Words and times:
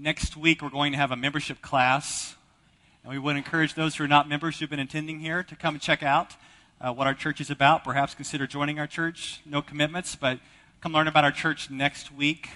Next 0.00 0.36
week, 0.36 0.62
we're 0.62 0.70
going 0.70 0.92
to 0.92 0.98
have 0.98 1.10
a 1.10 1.16
membership 1.16 1.60
class. 1.60 2.36
And 3.02 3.12
we 3.12 3.18
would 3.18 3.34
encourage 3.34 3.74
those 3.74 3.96
who 3.96 4.04
are 4.04 4.08
not 4.08 4.28
members 4.28 4.60
who've 4.60 4.70
been 4.70 4.78
attending 4.78 5.18
here 5.18 5.42
to 5.42 5.56
come 5.56 5.74
and 5.74 5.82
check 5.82 6.04
out 6.04 6.36
uh, 6.80 6.92
what 6.92 7.08
our 7.08 7.14
church 7.14 7.40
is 7.40 7.50
about. 7.50 7.82
Perhaps 7.82 8.14
consider 8.14 8.46
joining 8.46 8.78
our 8.78 8.86
church. 8.86 9.40
No 9.44 9.60
commitments, 9.60 10.14
but 10.14 10.38
come 10.80 10.92
learn 10.92 11.08
about 11.08 11.24
our 11.24 11.32
church 11.32 11.68
next 11.68 12.12
week 12.12 12.48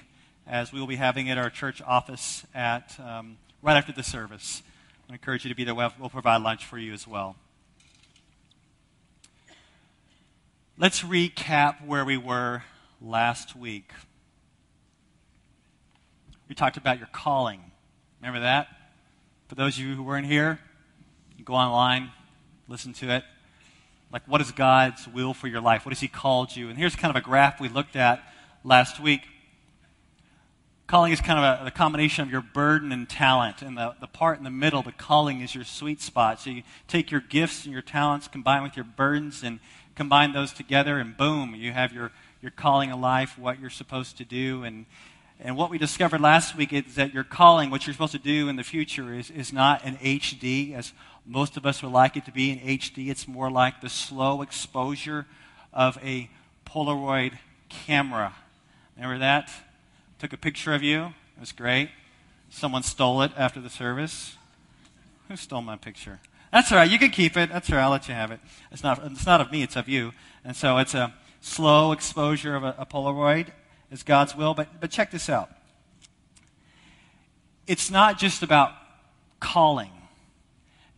as 0.46 0.72
we 0.72 0.78
will 0.78 0.86
be 0.86 0.94
having 0.94 1.26
it 1.26 1.32
at 1.32 1.38
our 1.38 1.50
church 1.50 1.82
office 1.84 2.46
at 2.54 2.94
um, 3.00 3.38
right 3.60 3.76
after 3.76 3.90
the 3.90 4.04
service. 4.04 4.62
I 5.10 5.14
encourage 5.14 5.44
you 5.44 5.48
to 5.48 5.56
be 5.56 5.64
there. 5.64 5.74
We'll 5.74 5.90
provide 6.10 6.42
lunch 6.42 6.64
for 6.64 6.78
you 6.78 6.92
as 6.92 7.08
well. 7.08 7.34
Let's 10.78 11.02
recap 11.02 11.84
where 11.84 12.04
we 12.04 12.16
were 12.16 12.62
last 13.00 13.56
week. 13.56 13.90
We 16.48 16.54
talked 16.54 16.76
about 16.76 16.98
your 16.98 17.08
calling. 17.12 17.60
Remember 18.20 18.40
that? 18.40 18.68
For 19.48 19.54
those 19.54 19.76
of 19.76 19.84
you 19.84 19.94
who 19.94 20.02
weren't 20.02 20.26
here, 20.26 20.58
you 21.36 21.44
go 21.44 21.54
online, 21.54 22.10
listen 22.68 22.92
to 22.94 23.10
it. 23.10 23.24
Like, 24.12 24.22
what 24.26 24.40
is 24.40 24.52
God's 24.52 25.08
will 25.08 25.34
for 25.34 25.46
your 25.46 25.60
life? 25.60 25.86
What 25.86 25.92
has 25.92 26.00
He 26.00 26.08
called 26.08 26.54
you? 26.54 26.68
And 26.68 26.78
here's 26.78 26.96
kind 26.96 27.10
of 27.10 27.16
a 27.16 27.24
graph 27.24 27.60
we 27.60 27.68
looked 27.68 27.96
at 27.96 28.22
last 28.64 29.00
week. 29.00 29.22
Calling 30.86 31.12
is 31.12 31.20
kind 31.20 31.38
of 31.38 31.66
a, 31.66 31.66
a 31.68 31.70
combination 31.70 32.22
of 32.22 32.30
your 32.30 32.42
burden 32.42 32.92
and 32.92 33.08
talent. 33.08 33.62
And 33.62 33.76
the, 33.76 33.94
the 34.00 34.06
part 34.06 34.36
in 34.38 34.44
the 34.44 34.50
middle, 34.50 34.82
the 34.82 34.92
calling, 34.92 35.40
is 35.40 35.54
your 35.54 35.64
sweet 35.64 36.00
spot. 36.00 36.40
So 36.40 36.50
you 36.50 36.62
take 36.86 37.10
your 37.10 37.22
gifts 37.22 37.64
and 37.64 37.72
your 37.72 37.82
talents, 37.82 38.28
combine 38.28 38.62
with 38.62 38.76
your 38.76 38.84
burdens, 38.84 39.42
and 39.42 39.60
combine 39.94 40.32
those 40.32 40.52
together, 40.52 40.98
and 40.98 41.16
boom, 41.16 41.54
you 41.54 41.72
have 41.72 41.92
your, 41.92 42.12
your 42.40 42.50
calling 42.50 42.90
in 42.90 43.00
life, 43.00 43.38
what 43.38 43.60
you're 43.60 43.70
supposed 43.70 44.18
to 44.18 44.24
do. 44.24 44.64
And, 44.64 44.86
and 45.44 45.56
what 45.56 45.70
we 45.70 45.78
discovered 45.78 46.20
last 46.20 46.56
week 46.56 46.72
is 46.72 46.94
that 46.94 47.12
your 47.12 47.24
calling, 47.24 47.68
what 47.70 47.84
you're 47.84 47.92
supposed 47.92 48.12
to 48.12 48.18
do 48.18 48.48
in 48.48 48.54
the 48.54 48.62
future, 48.62 49.12
is, 49.12 49.28
is 49.28 49.52
not 49.52 49.84
an 49.84 49.96
HD, 49.96 50.72
as 50.72 50.92
most 51.26 51.56
of 51.56 51.66
us 51.66 51.82
would 51.82 51.90
like 51.90 52.16
it 52.16 52.24
to 52.26 52.32
be 52.32 52.52
in 52.52 52.60
HD. 52.60 53.10
It's 53.10 53.26
more 53.26 53.50
like 53.50 53.80
the 53.80 53.88
slow 53.88 54.40
exposure 54.42 55.26
of 55.72 55.98
a 56.00 56.30
Polaroid 56.64 57.38
camera. 57.68 58.34
Remember 58.96 59.18
that? 59.18 59.50
Took 60.20 60.32
a 60.32 60.36
picture 60.36 60.74
of 60.74 60.82
you. 60.84 61.06
It 61.36 61.40
was 61.40 61.50
great. 61.50 61.90
Someone 62.48 62.84
stole 62.84 63.22
it 63.22 63.32
after 63.36 63.60
the 63.60 63.70
service. 63.70 64.36
Who 65.26 65.34
stole 65.34 65.62
my 65.62 65.74
picture? 65.74 66.20
That's 66.52 66.70
all 66.70 66.78
right. 66.78 66.90
You 66.90 67.00
can 67.00 67.10
keep 67.10 67.36
it. 67.36 67.50
That's 67.50 67.68
all 67.68 67.78
right. 67.78 67.82
I'll 67.82 67.90
let 67.90 68.06
you 68.06 68.14
have 68.14 68.30
it. 68.30 68.38
It's 68.70 68.84
not, 68.84 69.04
it's 69.04 69.26
not 69.26 69.40
of 69.40 69.50
me, 69.50 69.64
it's 69.64 69.74
of 69.74 69.88
you. 69.88 70.12
And 70.44 70.54
so 70.54 70.78
it's 70.78 70.94
a 70.94 71.12
slow 71.40 71.90
exposure 71.90 72.54
of 72.54 72.62
a, 72.62 72.76
a 72.78 72.86
Polaroid 72.86 73.48
is 73.92 74.02
God's 74.02 74.34
will. 74.34 74.54
But, 74.54 74.80
but 74.80 74.90
check 74.90 75.10
this 75.10 75.28
out 75.28 75.50
it's 77.66 77.90
not 77.90 78.18
just 78.18 78.42
about 78.42 78.72
calling, 79.38 79.92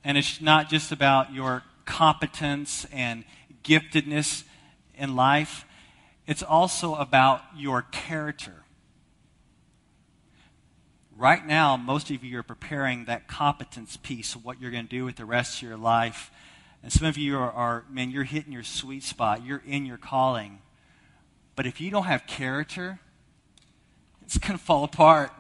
and 0.03 0.17
it's 0.17 0.41
not 0.41 0.71
just 0.71 0.93
about 0.93 1.33
your 1.33 1.63
competence 1.85 2.87
and 2.91 3.25
giftedness 3.63 4.45
in 4.97 5.15
life, 5.15 5.65
it's 6.27 6.43
also 6.43 6.95
about 6.95 7.43
your 7.57 7.83
character. 7.83 8.65
Right 11.17 11.47
now, 11.47 11.77
most 11.77 12.11
of 12.11 12.25
you 12.25 12.39
are 12.39 12.43
preparing 12.43 13.05
that 13.05 13.29
competence 13.29 13.97
piece 13.97 14.35
of 14.35 14.45
what 14.45 14.61
you're 14.61 14.71
going 14.71 14.87
to 14.87 14.91
do 14.91 15.05
with 15.05 15.17
the 15.17 15.25
rest 15.25 15.63
of 15.63 15.69
your 15.69 15.77
life. 15.77 16.31
And 16.83 16.93
some 16.93 17.07
of 17.07 17.17
you 17.17 17.37
are, 17.37 17.53
are, 17.53 17.85
man, 17.89 18.11
you're 18.11 18.25
hitting 18.25 18.53
your 18.53 18.65
sweet 18.65 19.05
spot. 19.05 19.45
You're 19.45 19.63
in 19.65 19.87
your 19.87 19.97
calling. 19.97 20.59
But 21.57 21.67
if 21.67 21.81
you 21.81 21.91
don't 21.91 22.05
have 22.05 22.27
character, 22.27 22.99
it's 24.23 24.39
going 24.39 24.59
to 24.59 24.65
fall 24.65 24.85
apart. 24.85 25.31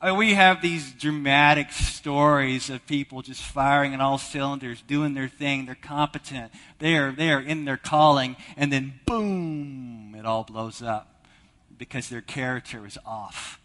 I 0.00 0.08
mean, 0.08 0.18
we 0.18 0.34
have 0.34 0.60
these 0.60 0.92
dramatic 0.92 1.72
stories 1.72 2.68
of 2.68 2.86
people 2.86 3.22
just 3.22 3.42
firing 3.42 3.94
on 3.94 4.02
all 4.02 4.18
cylinders, 4.18 4.82
doing 4.82 5.14
their 5.14 5.28
thing. 5.28 5.64
They're 5.64 5.74
competent. 5.74 6.52
They 6.78 6.96
are, 6.96 7.10
they 7.12 7.30
are 7.32 7.40
in 7.40 7.64
their 7.64 7.78
calling. 7.78 8.36
And 8.56 8.70
then, 8.70 9.00
boom, 9.06 10.14
it 10.18 10.26
all 10.26 10.44
blows 10.44 10.82
up 10.82 11.26
because 11.78 12.10
their 12.10 12.20
character 12.20 12.84
is 12.84 12.98
off. 13.06 13.58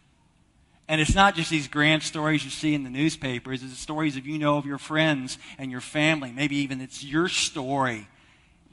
And 0.88 1.02
it's 1.02 1.14
not 1.14 1.36
just 1.36 1.50
these 1.50 1.68
grand 1.68 2.04
stories 2.04 2.46
you 2.46 2.50
see 2.50 2.74
in 2.74 2.84
the 2.84 2.90
newspapers, 2.90 3.62
it's 3.62 3.74
the 3.74 3.78
stories 3.78 4.16
of 4.16 4.26
you 4.26 4.40
know 4.40 4.58
of 4.58 4.66
your 4.66 4.78
friends 4.78 5.38
and 5.58 5.70
your 5.70 5.82
family. 5.82 6.32
Maybe 6.32 6.56
even 6.58 6.80
it's 6.80 7.04
your 7.04 7.28
story 7.28 8.08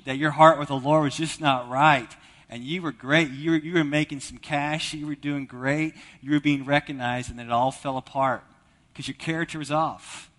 that 0.05 0.19
your 0.19 0.31
heart 0.31 0.59
with 0.59 0.69
the 0.69 0.79
Lord 0.79 1.03
was 1.03 1.17
just 1.17 1.41
not 1.41 1.69
right 1.69 2.15
and 2.49 2.63
you 2.63 2.83
were 2.83 2.93
great. 2.93 3.31
You 3.31 3.53
were, 3.53 3.57
you 3.57 3.75
were 3.75 3.85
making 3.85 4.21
some 4.21 4.39
cash. 4.39 4.95
You 4.95 5.07
were 5.07 5.15
doing 5.15 5.47
great. 5.47 5.95
You 6.21 6.33
were 6.33 6.41
being 6.41 6.65
recognized, 6.65 7.31
and 7.31 7.39
then 7.39 7.47
it 7.47 7.53
all 7.53 7.73
fell 7.73 7.97
apart 7.97 8.45
because 8.93 9.09
your 9.09 9.17
character 9.17 9.59
was 9.59 9.71
off. 9.71 10.31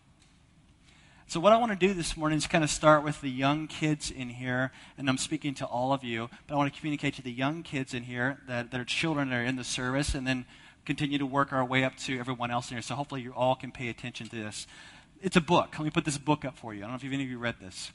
So, 1.30 1.42
what 1.42 1.52
I 1.52 1.58
want 1.58 1.78
to 1.78 1.88
do 1.88 1.94
this 1.94 2.16
morning 2.16 2.38
is 2.38 2.48
kind 2.48 2.64
of 2.64 2.70
start 2.70 3.04
with 3.04 3.20
the 3.20 3.30
young 3.30 3.68
kids 3.68 4.10
in 4.10 4.30
here, 4.30 4.72
and 4.98 5.10
I'm 5.10 5.18
speaking 5.18 5.54
to 5.56 5.66
all 5.66 5.92
of 5.92 6.02
you, 6.02 6.30
but 6.48 6.54
I 6.56 6.58
want 6.58 6.74
to 6.74 6.80
communicate 6.80 7.16
to 7.16 7.22
the 7.22 7.32
young 7.32 7.64
kids 7.64 7.94
in 7.94 8.04
here 8.04 8.38
that, 8.48 8.72
that 8.72 8.80
are 8.80 8.86
children 8.86 9.30
that 9.30 9.36
are 9.36 9.44
in 9.44 9.58
the 9.58 9.66
service, 9.66 10.16
and 10.16 10.26
then 10.26 10.46
continue 10.86 11.18
to 11.18 11.26
work 11.26 11.52
our 11.52 11.66
way 11.66 11.84
up 11.84 11.98
to 11.98 12.18
everyone 12.18 12.50
else 12.50 12.72
in 12.72 12.78
here. 12.78 12.82
So, 12.82 12.96
hopefully, 12.96 13.24
you 13.24 13.34
all 13.34 13.56
can 13.56 13.74
pay 13.74 13.90
attention 13.90 14.30
to 14.30 14.36
this. 14.38 14.68
It's 15.22 15.36
a 15.36 15.42
book. 15.42 15.76
Let 15.78 15.84
me 15.84 15.92
put 15.92 16.06
this 16.06 16.18
book 16.18 16.46
up 16.46 16.58
for 16.58 16.74
you. 16.74 16.80
I 16.80 16.82
don't 16.84 16.92
know 16.92 17.06
if 17.06 17.14
any 17.14 17.24
of 17.24 17.30
you 17.30 17.40
read 17.40 17.56
this 17.60 17.92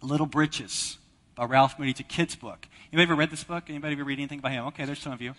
Little 0.00 0.26
Britches 0.26 0.96
by 1.36 1.44
Ralph 1.44 1.78
Moody. 1.78 1.90
It's 1.90 2.00
a 2.00 2.02
kid's 2.02 2.34
book. 2.34 2.66
Anybody 2.90 3.12
ever 3.12 3.14
read 3.14 3.30
this 3.30 3.44
book? 3.44 3.64
Anybody 3.68 3.92
ever 3.92 4.04
read 4.04 4.18
anything 4.18 4.40
by 4.40 4.50
him? 4.50 4.64
Okay, 4.68 4.86
there's 4.86 4.98
some 4.98 5.12
of 5.12 5.20
you. 5.20 5.34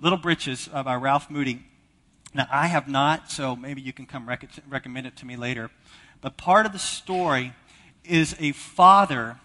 Little 0.00 0.16
Britches 0.18 0.70
uh, 0.72 0.82
by 0.82 0.94
Ralph 0.94 1.30
Moody. 1.30 1.62
Now, 2.32 2.48
I 2.50 2.66
have 2.66 2.88
not, 2.88 3.30
so 3.30 3.54
maybe 3.54 3.82
you 3.82 3.92
can 3.92 4.06
come 4.06 4.26
rec- 4.26 4.48
recommend 4.68 5.06
it 5.06 5.16
to 5.16 5.26
me 5.26 5.36
later. 5.36 5.70
But 6.22 6.38
part 6.38 6.64
of 6.64 6.72
the 6.72 6.78
story 6.78 7.52
is 8.04 8.34
a 8.40 8.52
father 8.52 9.38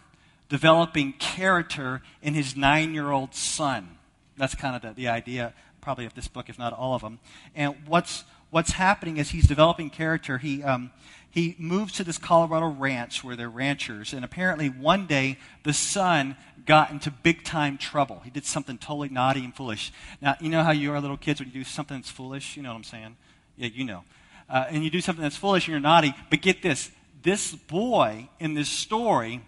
developing 0.48 1.14
character 1.20 2.02
in 2.22 2.34
his 2.34 2.56
nine 2.56 2.94
year 2.94 3.12
old 3.12 3.36
son. 3.36 3.98
That's 4.38 4.56
kind 4.56 4.78
of 4.78 4.82
the, 4.82 4.94
the 4.94 5.10
idea, 5.10 5.54
probably, 5.82 6.06
of 6.06 6.14
this 6.14 6.30
book, 6.30 6.48
if 6.48 6.58
not 6.58 6.72
all 6.72 6.96
of 6.96 7.02
them. 7.02 7.20
And 7.54 7.76
what's, 7.86 8.24
what's 8.52 8.72
happening 8.72 9.18
is 9.18 9.32
he's 9.32 9.48
developing 9.48 9.90
character. 9.90 10.38
He, 10.38 10.64
um, 10.64 10.92
he 11.32 11.56
moves 11.60 11.94
to 11.94 12.04
this 12.04 12.18
Colorado 12.18 12.68
ranch 12.68 13.24
where 13.24 13.36
they're 13.36 13.50
ranchers. 13.50 14.14
And 14.14 14.26
apparently, 14.26 14.68
one 14.68 15.06
day, 15.06 15.38
the 15.64 15.74
son 15.74 16.36
got 16.66 16.92
into 16.92 17.12
big 17.12 17.44
time 17.44 17.78
trouble. 17.78 18.22
He 18.24 18.30
did 18.32 18.46
something 18.46 18.78
totally 18.78 19.10
naughty 19.10 19.44
and 19.44 19.56
foolish. 19.56 19.92
Now, 20.22 20.36
you 20.40 20.50
know 20.50 20.64
how 20.64 20.72
you 20.72 20.92
are 20.92 21.00
little 21.00 21.18
kids 21.18 21.40
when 21.40 21.50
you 21.50 21.54
do 21.54 21.64
something 21.64 21.98
that's 21.98 22.10
foolish? 22.10 22.58
You 22.58 22.64
know 22.64 22.70
what 22.70 22.78
I'm 22.78 22.84
saying? 22.84 23.18
Yeah, 23.58 23.70
you 23.74 23.84
know. 23.84 24.04
Uh, 24.50 24.66
and 24.70 24.84
you 24.84 24.90
do 24.90 25.02
something 25.02 25.22
that's 25.22 25.38
foolish 25.38 25.68
and 25.68 25.74
you're 25.74 25.80
naughty. 25.80 26.16
But 26.30 26.42
get 26.42 26.62
this 26.62 26.92
this 27.22 27.54
boy 27.54 28.30
in 28.40 28.54
this 28.54 28.70
story 28.70 29.42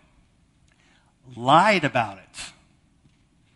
lied 1.36 1.84
about 1.84 2.18
it. 2.18 2.52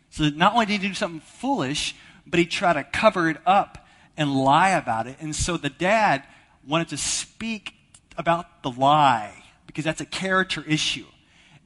So 0.09 0.29
not 0.29 0.53
only 0.53 0.65
did 0.65 0.81
he 0.81 0.87
do 0.87 0.93
something 0.93 1.19
foolish, 1.19 1.95
but 2.25 2.39
he 2.39 2.45
tried 2.45 2.73
to 2.73 2.83
cover 2.83 3.29
it 3.29 3.37
up 3.45 3.85
and 4.17 4.33
lie 4.33 4.69
about 4.69 5.07
it. 5.07 5.17
And 5.19 5.35
so 5.35 5.57
the 5.57 5.69
dad 5.69 6.23
wanted 6.65 6.87
to 6.89 6.97
speak 6.97 7.73
about 8.17 8.63
the 8.63 8.71
lie 8.71 9.43
because 9.67 9.83
that's 9.83 10.01
a 10.01 10.05
character 10.05 10.63
issue. 10.67 11.05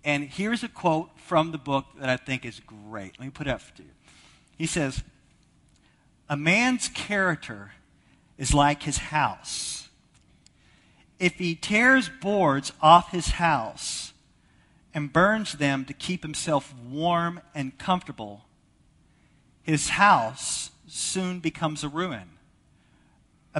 And 0.04 0.24
here's 0.24 0.64
a 0.64 0.68
quote 0.68 1.10
from 1.18 1.52
the 1.52 1.58
book 1.58 1.86
that 2.00 2.10
I 2.10 2.18
think 2.18 2.46
is 2.46 2.60
great. 2.60 3.20
Let 3.20 3.26
me 3.26 3.32
put 3.32 3.48
it 3.48 3.52
up 3.52 3.62
to 3.76 3.84
you. 3.84 3.90
He 4.58 4.66
says, 4.66 5.04
A 6.30 6.38
man's 6.38 6.88
character 6.90 7.72
is 8.38 8.54
like 8.54 8.84
his 8.84 8.98
house. 8.98 9.90
If 11.20 11.36
he 11.36 11.54
tears 11.54 12.10
boards 12.22 12.72
off 12.82 13.12
his 13.12 13.32
house 13.32 14.14
and 14.94 15.12
burns 15.12 15.54
them 15.54 15.86
to 15.86 15.94
keep 15.94 16.24
himself 16.24 16.74
warm 16.90 17.42
and 17.54 17.78
comfortable, 17.78 18.46
his 19.62 19.90
house 19.90 20.72
soon 20.88 21.40
becomes 21.40 21.84
a 21.84 21.90
ruin. 21.90 22.39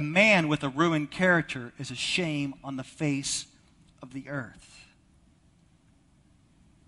A 0.00 0.02
man 0.02 0.48
with 0.48 0.64
a 0.64 0.70
ruined 0.70 1.10
character 1.10 1.74
is 1.78 1.90
a 1.90 1.94
shame 1.94 2.54
on 2.64 2.76
the 2.76 2.82
face 2.82 3.44
of 4.00 4.14
the 4.14 4.30
earth. 4.30 4.86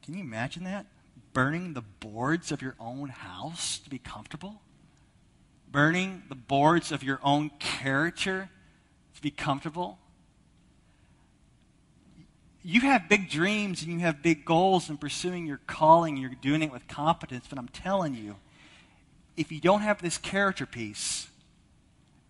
Can 0.02 0.14
you 0.14 0.20
imagine 0.20 0.64
that? 0.64 0.86
Burning 1.34 1.74
the 1.74 1.82
boards 1.82 2.50
of 2.50 2.62
your 2.62 2.74
own 2.80 3.10
house 3.10 3.78
to 3.80 3.90
be 3.90 3.98
comfortable? 3.98 4.62
Burning 5.70 6.22
the 6.30 6.34
boards 6.34 6.90
of 6.90 7.02
your 7.02 7.20
own 7.22 7.50
character 7.58 8.48
to 9.14 9.20
be 9.20 9.30
comfortable? 9.30 9.98
You 12.62 12.80
have 12.80 13.10
big 13.10 13.28
dreams 13.28 13.82
and 13.82 13.92
you 13.92 13.98
have 13.98 14.22
big 14.22 14.46
goals 14.46 14.88
in 14.88 14.96
pursuing 14.96 15.44
your 15.44 15.60
calling, 15.66 16.16
you're 16.16 16.30
doing 16.30 16.62
it 16.62 16.72
with 16.72 16.88
competence, 16.88 17.44
but 17.46 17.58
I'm 17.58 17.68
telling 17.68 18.14
you, 18.14 18.36
if 19.36 19.52
you 19.52 19.60
don't 19.60 19.82
have 19.82 20.00
this 20.00 20.16
character 20.16 20.64
piece, 20.64 21.28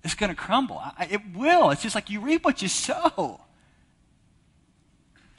it's 0.04 0.14
going 0.14 0.31
to 0.31 0.37
crumble. 0.37 0.82
It 1.10 1.20
will. 1.34 1.70
It's 1.70 1.82
just 1.82 1.94
like 1.94 2.10
you 2.10 2.20
reap 2.20 2.44
what 2.44 2.62
you 2.62 2.69
sow. 2.69 3.40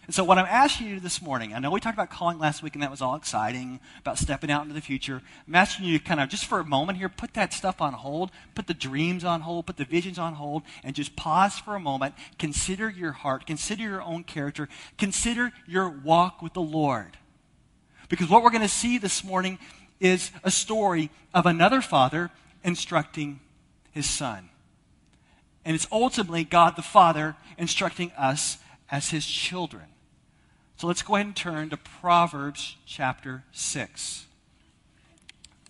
And 0.05 0.13
so, 0.13 0.25
what 0.25 0.37
I'm 0.37 0.45
asking 0.45 0.87
you 0.87 0.99
this 0.99 1.21
morning, 1.21 1.53
I 1.53 1.59
know 1.59 1.71
we 1.71 1.79
talked 1.79 1.95
about 1.95 2.09
calling 2.09 2.37
last 2.37 2.61
week, 2.61 2.73
and 2.73 2.83
that 2.83 2.91
was 2.91 3.01
all 3.01 3.15
exciting 3.15 3.79
about 4.01 4.17
stepping 4.17 4.51
out 4.51 4.63
into 4.63 4.73
the 4.73 4.81
future. 4.81 5.21
I'm 5.47 5.55
asking 5.55 5.85
you 5.85 5.97
to 5.97 6.03
kind 6.03 6.19
of, 6.19 6.27
just 6.27 6.45
for 6.45 6.59
a 6.59 6.65
moment 6.65 6.97
here, 6.97 7.07
put 7.07 7.33
that 7.35 7.53
stuff 7.53 7.81
on 7.81 7.93
hold, 7.93 8.29
put 8.53 8.67
the 8.67 8.73
dreams 8.73 9.23
on 9.23 9.41
hold, 9.41 9.65
put 9.65 9.77
the 9.77 9.85
visions 9.85 10.19
on 10.19 10.33
hold, 10.33 10.63
and 10.83 10.93
just 10.93 11.15
pause 11.15 11.57
for 11.57 11.75
a 11.75 11.79
moment. 11.79 12.15
Consider 12.37 12.89
your 12.89 13.13
heart, 13.13 13.47
consider 13.47 13.83
your 13.83 14.01
own 14.01 14.25
character, 14.25 14.67
consider 14.97 15.53
your 15.67 15.89
walk 15.89 16.41
with 16.41 16.51
the 16.51 16.61
Lord. 16.61 17.17
Because 18.09 18.29
what 18.29 18.43
we're 18.43 18.49
going 18.49 18.61
to 18.61 18.67
see 18.67 18.97
this 18.97 19.23
morning 19.23 19.57
is 20.01 20.31
a 20.43 20.51
story 20.51 21.11
of 21.33 21.45
another 21.45 21.79
father 21.79 22.29
instructing 22.61 23.39
his 23.91 24.09
son. 24.09 24.49
And 25.65 25.75
it's 25.75 25.87
ultimately 25.91 26.43
God 26.43 26.75
the 26.75 26.81
Father 26.81 27.35
instructing 27.57 28.11
us 28.17 28.57
as 28.91 29.09
his 29.09 29.25
children. 29.25 29.85
So 30.77 30.87
let's 30.87 31.01
go 31.01 31.15
ahead 31.15 31.27
and 31.27 31.35
turn 31.35 31.69
to 31.69 31.77
Proverbs 31.77 32.75
chapter 32.85 33.43
6. 33.51 34.25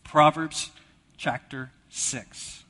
Proverbs 0.04 0.72
chapter 1.18 1.72
6. 1.90 2.64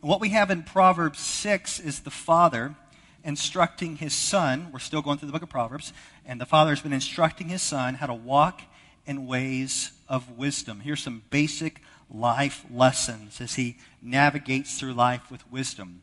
And 0.00 0.08
what 0.08 0.20
we 0.20 0.30
have 0.30 0.50
in 0.50 0.62
Proverbs 0.62 1.18
6 1.18 1.78
is 1.80 2.00
the 2.00 2.10
father 2.10 2.74
instructing 3.22 3.96
his 3.96 4.14
son. 4.14 4.70
We're 4.72 4.78
still 4.78 5.02
going 5.02 5.18
through 5.18 5.26
the 5.26 5.32
book 5.32 5.42
of 5.42 5.50
Proverbs. 5.50 5.92
And 6.24 6.40
the 6.40 6.46
father 6.46 6.70
has 6.70 6.80
been 6.80 6.92
instructing 6.92 7.48
his 7.48 7.62
son 7.62 7.94
how 7.94 8.06
to 8.06 8.14
walk 8.14 8.62
in 9.06 9.26
ways 9.26 9.92
of 10.08 10.38
wisdom. 10.38 10.80
Here's 10.80 11.02
some 11.02 11.22
basic 11.30 11.80
life 12.10 12.64
lessons 12.70 13.40
as 13.40 13.54
he 13.54 13.76
navigates 14.02 14.78
through 14.78 14.94
life 14.94 15.30
with 15.30 15.50
wisdom. 15.50 16.02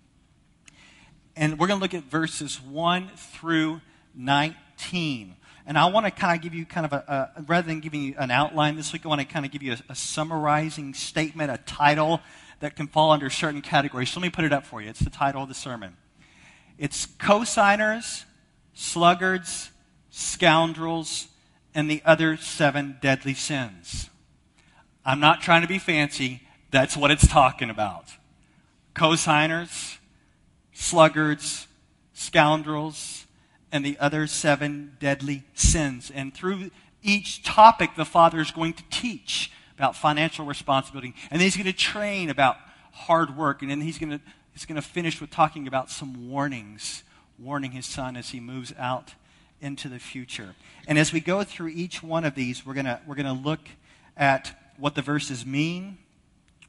And 1.35 1.59
we're 1.59 1.67
going 1.67 1.79
to 1.79 1.83
look 1.83 1.93
at 1.93 2.03
verses 2.03 2.59
1 2.61 3.09
through 3.15 3.81
19. 4.15 5.35
And 5.67 5.77
I 5.77 5.85
want 5.87 6.05
to 6.05 6.11
kind 6.11 6.35
of 6.35 6.41
give 6.41 6.53
you 6.53 6.65
kind 6.65 6.85
of 6.85 6.93
a, 6.93 7.31
a, 7.37 7.41
rather 7.43 7.67
than 7.67 7.81
giving 7.81 8.01
you 8.01 8.15
an 8.17 8.31
outline 8.31 8.75
this 8.75 8.93
week, 8.93 9.05
I 9.05 9.09
want 9.09 9.21
to 9.21 9.27
kind 9.27 9.45
of 9.45 9.51
give 9.51 9.61
you 9.61 9.73
a, 9.73 9.77
a 9.89 9.95
summarizing 9.95 10.93
statement, 10.93 11.51
a 11.51 11.57
title 11.57 12.21
that 12.61 12.75
can 12.75 12.87
fall 12.87 13.11
under 13.11 13.29
certain 13.29 13.61
categories. 13.61 14.09
So 14.09 14.19
let 14.19 14.25
me 14.25 14.29
put 14.31 14.45
it 14.45 14.53
up 14.53 14.65
for 14.65 14.81
you. 14.81 14.89
It's 14.89 14.99
the 14.99 15.09
title 15.09 15.43
of 15.43 15.49
the 15.49 15.55
sermon. 15.55 15.97
It's 16.77 17.05
cosigners, 17.05 18.23
sluggards, 18.73 19.71
scoundrels, 20.17 21.27
and 21.75 21.91
the 21.91 22.01
other 22.03 22.37
seven 22.37 22.97
deadly 23.01 23.35
sins. 23.35 24.09
I'm 25.05 25.19
not 25.19 25.41
trying 25.41 25.61
to 25.61 25.67
be 25.67 25.77
fancy. 25.77 26.41
That's 26.71 26.97
what 26.97 27.11
it's 27.11 27.27
talking 27.27 27.69
about. 27.69 28.05
Cosigners, 28.95 29.99
sluggards, 30.73 31.67
scoundrels, 32.13 33.27
and 33.71 33.85
the 33.85 33.95
other 33.99 34.25
seven 34.25 34.97
deadly 34.99 35.43
sins. 35.53 36.11
And 36.13 36.33
through 36.33 36.71
each 37.03 37.43
topic, 37.43 37.91
the 37.95 38.03
Father 38.03 38.39
is 38.39 38.49
going 38.49 38.73
to 38.73 38.83
teach 38.89 39.51
about 39.75 39.95
financial 39.95 40.47
responsibility. 40.47 41.13
And 41.29 41.39
then 41.39 41.45
he's 41.45 41.55
going 41.55 41.67
to 41.67 41.73
train 41.73 42.31
about 42.31 42.57
hard 42.91 43.37
work. 43.37 43.61
And 43.61 43.69
then 43.69 43.81
he's 43.81 43.99
going 43.99 44.17
to, 44.17 44.21
he's 44.51 44.65
going 44.65 44.81
to 44.81 44.87
finish 44.87 45.21
with 45.21 45.29
talking 45.29 45.67
about 45.67 45.91
some 45.91 46.27
warnings, 46.27 47.03
warning 47.37 47.71
his 47.71 47.85
son 47.85 48.17
as 48.17 48.31
he 48.31 48.39
moves 48.39 48.73
out 48.79 49.13
into 49.61 49.89
the 49.89 49.99
future. 49.99 50.55
And 50.87 50.97
as 50.97 51.11
we 51.11 51.19
go 51.19 51.43
through 51.43 51.69
each 51.69 52.03
one 52.03 52.23
of 52.23 52.35
these, 52.35 52.65
we're 52.65 52.73
going 52.73 52.97
we're 53.05 53.15
going 53.15 53.25
to 53.25 53.33
look 53.33 53.61
at 54.15 54.55
what 54.77 54.95
the 54.95 55.01
verses 55.01 55.45
mean. 55.45 55.97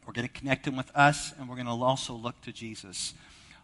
We're 0.07 0.15
going 0.15 0.27
to 0.27 0.33
connect 0.33 0.65
them 0.65 0.77
with 0.77 0.91
us, 0.95 1.33
and 1.39 1.49
we're 1.49 1.57
going 1.57 1.67
to 1.67 1.73
also 1.73 2.15
look 2.15 2.41
to 2.43 2.53
Jesus. 2.53 3.15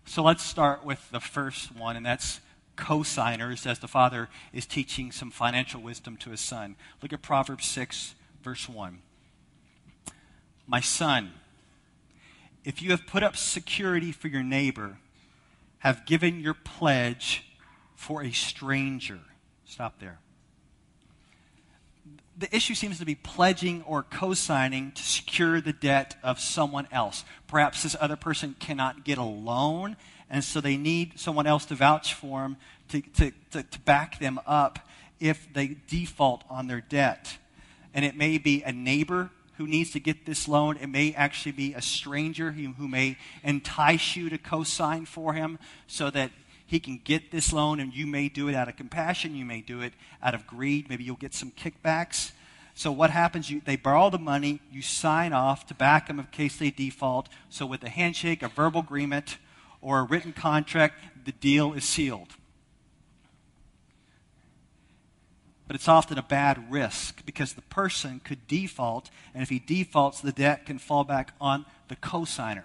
So 0.04 0.22
let's 0.22 0.44
start 0.44 0.84
with 0.84 1.10
the 1.10 1.20
first 1.20 1.74
one, 1.74 1.96
and 1.96 2.04
that's 2.04 2.40
cosigners, 2.76 3.66
as 3.66 3.78
the 3.78 3.88
father 3.88 4.28
is 4.52 4.66
teaching 4.66 5.10
some 5.10 5.30
financial 5.30 5.80
wisdom 5.80 6.16
to 6.18 6.30
his 6.30 6.40
son. 6.40 6.76
Look 7.02 7.12
at 7.12 7.22
Proverbs 7.22 7.66
6, 7.66 8.14
verse 8.42 8.68
1. 8.68 8.98
My 10.66 10.80
son, 10.80 11.32
if 12.64 12.82
you 12.82 12.90
have 12.90 13.06
put 13.06 13.22
up 13.22 13.36
security 13.36 14.12
for 14.12 14.28
your 14.28 14.42
neighbor, 14.42 14.98
have 15.78 16.06
given 16.06 16.40
your 16.40 16.54
pledge 16.54 17.44
for 17.94 18.22
a 18.22 18.32
stranger. 18.32 19.20
Stop 19.64 19.98
there 20.00 20.18
the 22.36 22.54
issue 22.54 22.74
seems 22.74 22.98
to 22.98 23.04
be 23.04 23.14
pledging 23.14 23.82
or 23.82 24.02
co 24.02 24.34
signing 24.34 24.92
to 24.92 25.02
secure 25.02 25.60
the 25.60 25.72
debt 25.72 26.16
of 26.22 26.40
someone 26.40 26.88
else. 26.90 27.24
Perhaps 27.46 27.82
this 27.82 27.96
other 28.00 28.16
person 28.16 28.56
cannot 28.58 29.04
get 29.04 29.18
a 29.18 29.22
loan, 29.22 29.96
and 30.28 30.42
so 30.42 30.60
they 30.60 30.76
need 30.76 31.18
someone 31.18 31.46
else 31.46 31.64
to 31.66 31.74
vouch 31.74 32.14
for 32.14 32.42
them 32.42 32.56
to, 32.88 33.00
to, 33.00 33.32
to, 33.52 33.62
to 33.62 33.80
back 33.80 34.18
them 34.18 34.40
up 34.46 34.80
if 35.20 35.52
they 35.52 35.76
default 35.88 36.42
on 36.50 36.66
their 36.66 36.80
debt. 36.80 37.38
And 37.92 38.04
it 38.04 38.16
may 38.16 38.38
be 38.38 38.62
a 38.62 38.72
neighbor 38.72 39.30
who 39.56 39.68
needs 39.68 39.92
to 39.92 40.00
get 40.00 40.26
this 40.26 40.48
loan. 40.48 40.76
It 40.78 40.88
may 40.88 41.14
actually 41.14 41.52
be 41.52 41.74
a 41.74 41.82
stranger 41.82 42.50
who, 42.50 42.72
who 42.72 42.88
may 42.88 43.16
entice 43.44 44.16
you 44.16 44.28
to 44.30 44.38
co 44.38 44.64
sign 44.64 45.04
for 45.06 45.34
him 45.34 45.60
so 45.86 46.10
that 46.10 46.32
he 46.66 46.80
can 46.80 47.00
get 47.02 47.30
this 47.30 47.52
loan, 47.52 47.78
and 47.80 47.92
you 47.92 48.06
may 48.06 48.28
do 48.28 48.48
it 48.48 48.54
out 48.54 48.68
of 48.68 48.76
compassion. 48.76 49.34
You 49.34 49.44
may 49.44 49.60
do 49.60 49.80
it 49.80 49.92
out 50.22 50.34
of 50.34 50.46
greed. 50.46 50.88
Maybe 50.88 51.04
you'll 51.04 51.16
get 51.16 51.34
some 51.34 51.50
kickbacks. 51.50 52.32
So 52.74 52.90
what 52.90 53.10
happens? 53.10 53.50
You, 53.50 53.60
they 53.64 53.76
borrow 53.76 54.10
the 54.10 54.18
money. 54.18 54.60
You 54.72 54.82
sign 54.82 55.32
off 55.32 55.66
to 55.66 55.74
back 55.74 56.08
them 56.08 56.18
in 56.18 56.26
case 56.26 56.56
they 56.56 56.70
default. 56.70 57.28
So 57.48 57.66
with 57.66 57.84
a 57.84 57.88
handshake, 57.88 58.42
a 58.42 58.48
verbal 58.48 58.80
agreement, 58.80 59.38
or 59.80 60.00
a 60.00 60.02
written 60.02 60.32
contract, 60.32 60.98
the 61.24 61.32
deal 61.32 61.74
is 61.74 61.84
sealed. 61.84 62.34
But 65.66 65.76
it's 65.76 65.88
often 65.88 66.18
a 66.18 66.22
bad 66.22 66.70
risk 66.70 67.24
because 67.24 67.52
the 67.52 67.62
person 67.62 68.20
could 68.24 68.46
default, 68.46 69.10
and 69.32 69.42
if 69.42 69.50
he 69.50 69.58
defaults, 69.58 70.20
the 70.20 70.32
debt 70.32 70.66
can 70.66 70.78
fall 70.78 71.04
back 71.04 71.34
on 71.40 71.66
the 71.88 71.96
cosigner. 71.96 72.64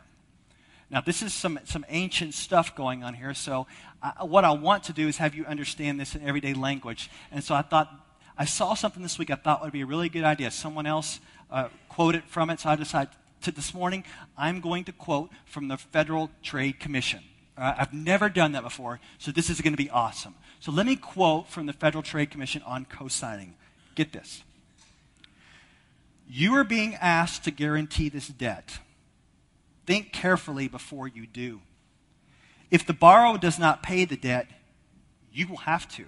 Now, 0.89 1.01
this 1.01 1.21
is 1.21 1.33
some, 1.33 1.59
some 1.65 1.85
ancient 1.89 2.33
stuff 2.33 2.75
going 2.75 3.03
on 3.03 3.13
here, 3.13 3.33
so 3.33 3.67
I, 4.01 4.23
what 4.23 4.45
I 4.45 4.51
want 4.51 4.83
to 4.85 4.93
do 4.93 5.07
is 5.07 5.17
have 5.17 5.35
you 5.35 5.45
understand 5.45 5.99
this 5.99 6.15
in 6.15 6.25
everyday 6.25 6.53
language. 6.53 7.09
And 7.31 7.43
so 7.43 7.55
I 7.55 7.61
thought, 7.61 7.93
I 8.37 8.45
saw 8.45 8.73
something 8.73 9.03
this 9.03 9.19
week 9.19 9.29
I 9.31 9.35
thought 9.35 9.61
would 9.61 9.73
be 9.73 9.81
a 9.81 9.85
really 9.85 10.09
good 10.09 10.23
idea. 10.23 10.51
Someone 10.51 10.85
else 10.85 11.19
uh, 11.51 11.69
quoted 11.89 12.23
from 12.23 12.49
it, 12.49 12.59
so 12.59 12.69
I 12.69 12.75
decided 12.75 13.13
to 13.41 13.51
this 13.51 13.73
morning, 13.73 14.03
I'm 14.37 14.59
going 14.59 14.83
to 14.85 14.91
quote 14.91 15.29
from 15.45 15.67
the 15.67 15.77
Federal 15.77 16.29
Trade 16.43 16.79
Commission. 16.79 17.21
Uh, 17.57 17.73
I've 17.77 17.93
never 17.93 18.29
done 18.29 18.53
that 18.53 18.63
before, 18.63 18.99
so 19.17 19.31
this 19.31 19.49
is 19.49 19.61
going 19.61 19.73
to 19.73 19.77
be 19.77 19.89
awesome. 19.89 20.35
So 20.59 20.71
let 20.71 20.85
me 20.85 20.95
quote 20.95 21.47
from 21.47 21.65
the 21.65 21.73
Federal 21.73 22.03
Trade 22.03 22.31
Commission 22.31 22.61
on 22.63 22.85
co-signing. 22.85 23.55
Get 23.95 24.11
this. 24.13 24.43
You 26.27 26.55
are 26.55 26.63
being 26.63 26.95
asked 26.95 27.43
to 27.45 27.51
guarantee 27.51 28.09
this 28.09 28.27
debt. 28.27 28.79
Think 29.85 30.13
carefully 30.13 30.67
before 30.67 31.07
you 31.07 31.25
do. 31.25 31.61
If 32.71 32.85
the 32.85 32.93
borrower 32.93 33.37
does 33.37 33.57
not 33.57 33.83
pay 33.83 34.05
the 34.05 34.17
debt, 34.17 34.47
you 35.31 35.47
will 35.47 35.57
have 35.57 35.87
to. 35.95 36.05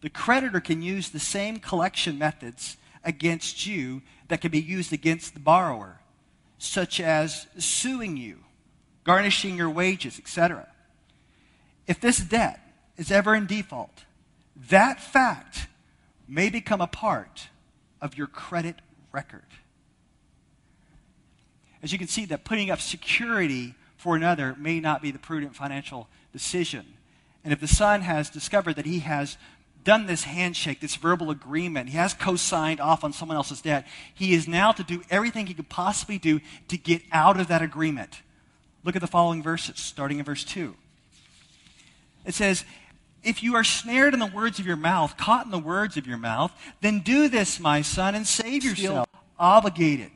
The 0.00 0.10
creditor 0.10 0.60
can 0.60 0.82
use 0.82 1.10
the 1.10 1.20
same 1.20 1.58
collection 1.58 2.18
methods 2.18 2.76
against 3.04 3.66
you 3.66 4.02
that 4.28 4.40
can 4.40 4.50
be 4.50 4.60
used 4.60 4.92
against 4.92 5.34
the 5.34 5.40
borrower, 5.40 6.00
such 6.58 7.00
as 7.00 7.46
suing 7.58 8.16
you, 8.16 8.38
garnishing 9.04 9.56
your 9.56 9.70
wages, 9.70 10.18
etc. 10.18 10.68
If 11.86 12.00
this 12.00 12.18
debt 12.18 12.60
is 12.96 13.10
ever 13.10 13.34
in 13.34 13.46
default, 13.46 14.04
that 14.68 15.00
fact 15.00 15.68
may 16.28 16.50
become 16.50 16.80
a 16.80 16.86
part 16.86 17.48
of 18.00 18.16
your 18.16 18.26
credit 18.26 18.76
record 19.12 19.44
as 21.82 21.92
you 21.92 21.98
can 21.98 22.08
see, 22.08 22.24
that 22.26 22.44
putting 22.44 22.70
up 22.70 22.80
security 22.80 23.74
for 24.02 24.16
another 24.16 24.56
may 24.58 24.80
not 24.80 25.00
be 25.00 25.12
the 25.12 25.18
prudent 25.18 25.54
financial 25.54 26.08
decision. 26.32 26.84
And 27.44 27.52
if 27.52 27.60
the 27.60 27.68
son 27.68 28.00
has 28.00 28.28
discovered 28.28 28.74
that 28.74 28.84
he 28.84 28.98
has 28.98 29.36
done 29.84 30.06
this 30.06 30.24
handshake, 30.24 30.80
this 30.80 30.96
verbal 30.96 31.30
agreement, 31.30 31.88
he 31.88 31.96
has 31.96 32.12
co 32.12 32.34
signed 32.34 32.80
off 32.80 33.04
on 33.04 33.12
someone 33.12 33.36
else's 33.36 33.60
debt, 33.60 33.86
he 34.12 34.34
is 34.34 34.48
now 34.48 34.72
to 34.72 34.82
do 34.82 35.02
everything 35.08 35.46
he 35.46 35.54
could 35.54 35.68
possibly 35.68 36.18
do 36.18 36.40
to 36.66 36.76
get 36.76 37.02
out 37.12 37.38
of 37.38 37.46
that 37.46 37.62
agreement. 37.62 38.22
Look 38.82 38.96
at 38.96 39.02
the 39.02 39.06
following 39.06 39.40
verses, 39.40 39.78
starting 39.78 40.18
in 40.18 40.24
verse 40.24 40.42
2. 40.42 40.74
It 42.24 42.34
says, 42.34 42.64
If 43.22 43.40
you 43.40 43.54
are 43.54 43.64
snared 43.64 44.14
in 44.14 44.20
the 44.20 44.26
words 44.26 44.58
of 44.58 44.66
your 44.66 44.76
mouth, 44.76 45.16
caught 45.16 45.44
in 45.44 45.52
the 45.52 45.60
words 45.60 45.96
of 45.96 46.08
your 46.08 46.18
mouth, 46.18 46.52
then 46.80 47.00
do 47.00 47.28
this, 47.28 47.60
my 47.60 47.82
son, 47.82 48.16
and 48.16 48.26
save 48.26 48.64
yourself. 48.64 49.06
Obligated 49.38 50.10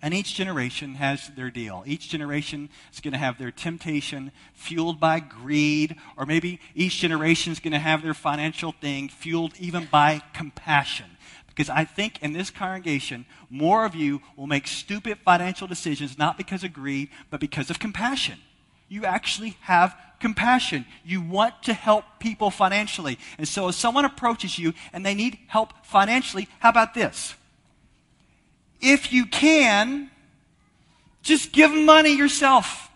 and 0.00 0.14
each 0.14 0.34
generation 0.34 0.94
has 0.94 1.28
their 1.36 1.50
deal. 1.50 1.82
Each 1.86 2.08
generation 2.08 2.68
is 2.92 3.00
going 3.00 3.12
to 3.12 3.18
have 3.18 3.38
their 3.38 3.50
temptation 3.50 4.30
fueled 4.54 5.00
by 5.00 5.20
greed, 5.20 5.96
or 6.16 6.24
maybe 6.24 6.60
each 6.74 6.98
generation 6.98 7.52
is 7.52 7.60
going 7.60 7.72
to 7.72 7.78
have 7.78 8.02
their 8.02 8.14
financial 8.14 8.72
thing 8.72 9.08
fueled 9.08 9.54
even 9.58 9.88
by 9.90 10.22
compassion. 10.32 11.06
Because 11.48 11.68
I 11.68 11.84
think 11.84 12.22
in 12.22 12.32
this 12.32 12.50
congregation, 12.50 13.26
more 13.50 13.84
of 13.84 13.96
you 13.96 14.22
will 14.36 14.46
make 14.46 14.68
stupid 14.68 15.18
financial 15.24 15.66
decisions 15.66 16.16
not 16.16 16.38
because 16.38 16.62
of 16.62 16.72
greed, 16.72 17.08
but 17.30 17.40
because 17.40 17.68
of 17.68 17.80
compassion. 17.80 18.38
You 18.88 19.04
actually 19.04 19.56
have 19.62 19.96
compassion. 20.20 20.86
You 21.04 21.20
want 21.20 21.64
to 21.64 21.74
help 21.74 22.04
people 22.20 22.50
financially. 22.50 23.18
And 23.38 23.48
so 23.48 23.68
if 23.68 23.74
someone 23.74 24.04
approaches 24.04 24.58
you 24.58 24.72
and 24.92 25.04
they 25.04 25.14
need 25.14 25.38
help 25.48 25.72
financially, 25.84 26.46
how 26.60 26.70
about 26.70 26.94
this? 26.94 27.34
If 28.80 29.12
you 29.12 29.26
can, 29.26 30.10
just 31.22 31.52
give 31.52 31.70
them 31.70 31.84
money 31.84 32.16
yourself. 32.16 32.90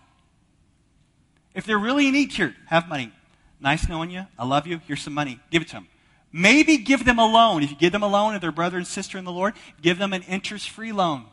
If 1.53 1.65
they're 1.65 1.77
really 1.77 2.07
in 2.07 2.13
need, 2.13 2.31
here, 2.31 2.55
have 2.67 2.87
money. 2.87 3.11
Nice 3.59 3.87
knowing 3.87 4.09
you. 4.09 4.25
I 4.37 4.45
love 4.45 4.65
you. 4.67 4.81
Here's 4.87 5.01
some 5.01 5.13
money. 5.13 5.39
Give 5.51 5.61
it 5.61 5.67
to 5.69 5.75
them. 5.75 5.87
Maybe 6.31 6.77
give 6.77 7.05
them 7.05 7.19
a 7.19 7.25
loan. 7.25 7.61
If 7.61 7.69
you 7.69 7.77
give 7.77 7.91
them 7.91 8.01
a 8.01 8.07
loan, 8.07 8.33
if 8.33 8.41
they're 8.41 8.51
brother 8.51 8.77
and 8.77 8.87
sister 8.87 9.17
in 9.17 9.23
the 9.23 9.31
Lord, 9.31 9.53
give 9.81 9.99
them 9.99 10.13
an 10.13 10.23
interest 10.23 10.69
free 10.69 10.91
loan. 10.91 11.25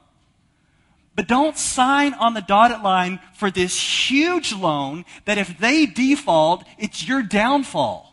But 1.16 1.26
don't 1.26 1.56
sign 1.56 2.14
on 2.14 2.34
the 2.34 2.40
dotted 2.40 2.82
line 2.82 3.18
for 3.34 3.50
this 3.50 4.10
huge 4.10 4.52
loan 4.52 5.04
that 5.24 5.38
if 5.38 5.58
they 5.58 5.86
default, 5.86 6.64
it's 6.78 7.06
your 7.06 7.22
downfall. 7.22 8.06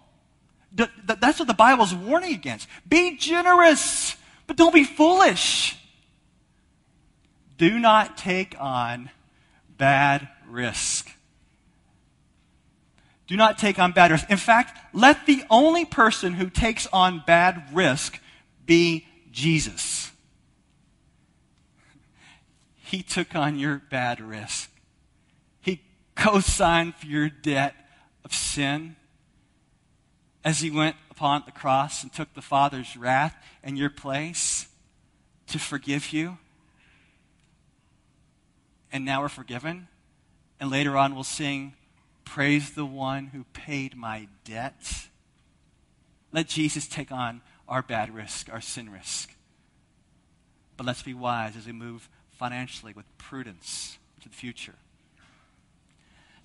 That's 0.72 1.39
what 1.39 1.48
the 1.48 1.53
Bible's 1.53 1.94
warning 1.94 2.34
against. 2.34 2.67
Be 2.88 3.17
generous, 3.17 4.15
but 4.46 4.56
don't 4.56 4.74
be 4.74 4.84
foolish. 4.84 5.77
Do 7.58 7.80
not 7.80 8.18
take 8.18 8.56
on 8.60 9.10
bad 9.78 10.28
risk. 10.48 11.12
Do 13.28 13.36
not 13.36 13.58
take 13.58 13.78
on 13.78 13.92
bad 13.92 14.12
risk. 14.12 14.30
In 14.30 14.38
fact, 14.38 14.78
let 14.94 15.26
the 15.26 15.44
only 15.50 15.84
person 15.84 16.34
who 16.34 16.50
takes 16.50 16.88
on 16.88 17.24
bad 17.26 17.70
risk 17.74 18.20
be 18.66 19.06
Jesus. 19.32 20.12
He 22.76 23.04
took 23.04 23.36
on 23.36 23.60
your 23.60 23.82
bad 23.90 24.22
risk. 24.22 24.72
He 25.60 25.82
co 26.16 26.40
signed 26.40 26.96
for 26.96 27.08
your 27.08 27.30
debt 27.30 27.76
of 28.24 28.34
sin 28.34 28.96
as 30.44 30.62
he 30.62 30.72
went 30.72 30.96
upon 31.12 31.44
the 31.46 31.52
cross 31.52 32.04
and 32.04 32.14
took 32.14 32.34
the 32.34 32.42
Father's 32.42 32.96
wrath 32.96 33.36
in 33.62 33.76
your 33.76 33.90
place 33.90 34.68
to 35.48 35.60
forgive 35.60 36.14
you. 36.14 36.38
And 38.98 39.06
now 39.06 39.22
we're 39.22 39.30
forgiven. 39.30 39.89
And 40.60 40.72
later 40.72 40.98
on, 40.98 41.13
we'll 41.13 41.24
sing, 41.24 41.75
Praise 42.25 42.72
the 42.72 42.84
one 42.84 43.27
who 43.27 43.44
paid 43.54 43.96
my 43.96 44.27
debt. 44.44 45.08
Let 46.32 46.48
Jesus 46.48 46.88
take 46.88 47.12
on 47.12 47.42
our 47.68 47.84
bad 47.84 48.16
risk, 48.16 48.51
our 48.51 48.60
sin 48.60 48.89
risk. 48.89 49.36
But 50.77 50.88
let's 50.88 51.04
be 51.04 51.13
wise 51.13 51.56
as 51.56 51.68
we 51.68 51.74
move 51.74 52.10
financially 52.32 52.92
with 52.92 53.06
prudence 53.20 54.00
to 54.24 54.30
the 54.30 54.36
future. 54.36 54.74